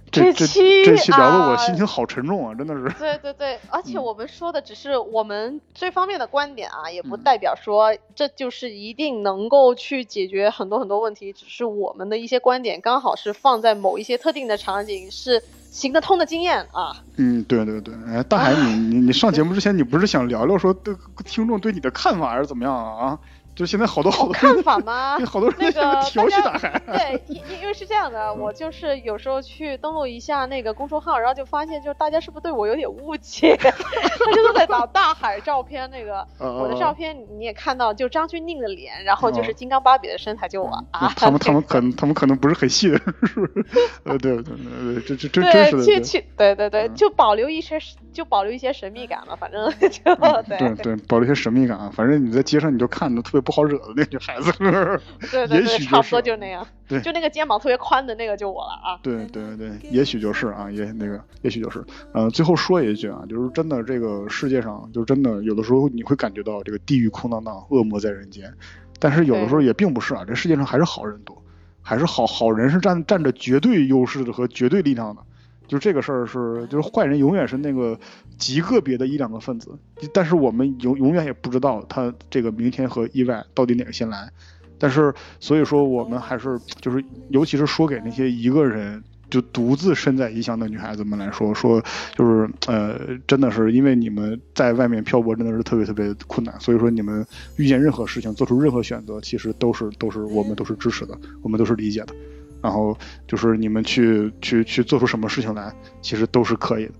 [0.10, 2.90] 这期这期聊的我心情好沉重啊，真的是。
[2.98, 17.04] 对对对，而且我们说的只是我们这方面的观点啊，也不代表说这就是一定能够去解决很多很多问题，只是我们的一些观点刚好是放在某一些特定的场景是行得通的经验啊。
[17.18, 20.96] 嗯，对对对，哎，大海，你你你上节目之前，你不是想聊聊说对
[21.26, 23.20] 听众对你的看法还是怎么样啊？
[23.58, 25.18] 就现在好多好多看法吗？
[25.26, 26.80] 好多那个调戏大海。
[26.86, 33.58] 对，因因为是这样的，我就是有时候去登录一下那个公众号，然后就发现，就是大家是不是对我有点误解？
[33.58, 41.12] 他就是在找大海照片，那个我的照片你也看到，就张钧甯的脸，然后就是金刚芭比的身材，就我啊。
[41.18, 43.66] 他们他们可能他们可能不是很细的，是不是？
[44.06, 45.84] 呃，对对对，这这真真实的。
[45.84, 47.80] 去去，对对对，就保留一些
[48.14, 50.16] 就保留一些神秘感嘛，反正就
[50.48, 54.18] 对对，保留一些神秘感啊，反正你在街上你就看着特别不好惹的那女。
[54.20, 54.52] 孩子，
[55.32, 56.68] 对对对，差不多就那样。
[56.86, 58.06] 对，就那个肩膀特别宽。
[58.06, 59.00] 的那个就我了啊。
[59.02, 61.82] 对对对，也许就是啊，也那个也许就是。
[62.14, 68.54] 嗯，最后说一句啊，就是真的这个世界上，就真的有的时候你会感觉到这个地狱空荡荡，恶魔在人间，
[69.00, 71.42] 但是有的时候也并不是啊，这世界上还是好人多，
[71.82, 75.22] 还是好好人是占占着绝对优势的和绝对力量的。
[75.68, 78.00] 就这个事儿是，就是坏人永远是那个
[78.38, 79.72] 极个别的一两个分子，
[80.14, 84.30] 但是我们永永远也不知道他这个明天和意外到底哪个先来。
[84.80, 91.84] 但是所以说，我们还是就是，尤其是说给那些一个人就独自身在异乡的女孩子们来说，说
[92.16, 102.14] 就是呃，真的是因为你们在外面漂泊真的是特别特别困难，所以说你们遇见任何事情做出任何选择，其实都是都是我们都是支持的，我们都是理解的。
[102.62, 102.98] 然后
[103.28, 106.94] 就是你们去去去做出什么事情来，其实都是可以的。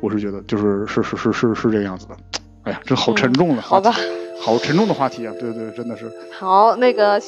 [0.00, 2.16] 我是觉得就是是是是是是这个样子的。
[2.64, 3.92] 哎呀，这好沉重的，好吧，
[4.40, 5.32] 好沉重的话题啊！
[5.40, 6.10] 对对，真的是。
[6.38, 7.20] 好，那个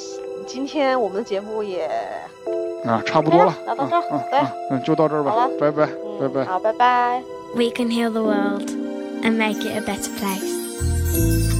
[0.46, 1.90] 今天我们的节目也
[2.84, 5.88] 啊差不多了，到这儿，对，嗯，就到这儿吧，好，拜拜，
[6.20, 7.22] 拜拜，好，拜拜。
[7.54, 8.70] We can heal the world
[9.22, 11.59] and make it a better place.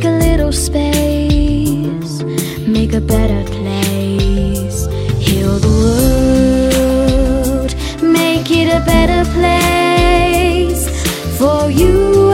[0.00, 2.22] make a little space,
[2.66, 4.86] make a better place,
[5.18, 5.68] heal the
[7.52, 10.88] world, make it a better place
[11.36, 12.29] for you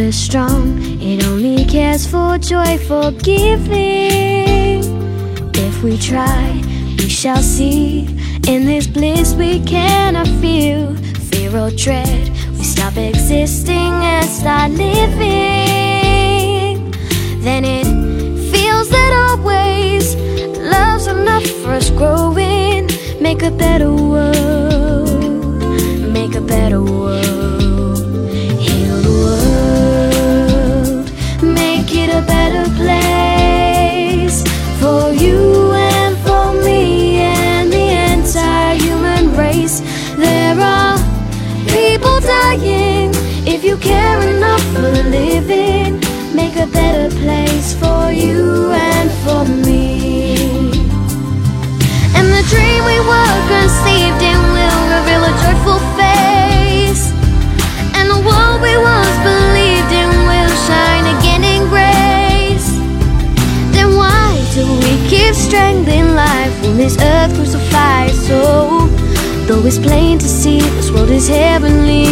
[0.00, 4.80] Is strong, it only cares for joyful giving.
[5.54, 6.58] If we try,
[6.96, 8.06] we shall see.
[8.48, 10.96] In this bliss we cannot feel
[11.28, 12.30] fear or dread.
[12.56, 15.20] We stop existing and start living.
[17.42, 17.84] Then it
[18.50, 20.16] feels that always
[20.56, 22.88] love's enough for us growing.
[23.20, 24.59] Make a better world,
[43.62, 46.00] if you care enough for the living,
[46.34, 50.32] make a better place for you and for me.
[52.16, 57.12] And the dream we were conceived in will reveal a joyful face.
[58.00, 62.70] And the world we once believed in will shine again in grace.
[63.76, 68.88] Then why do we keep strangling life when this earth crucifies so?
[69.44, 72.06] Though it's plain to see this world is heavenly,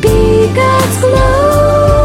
[0.00, 1.99] be God's glory.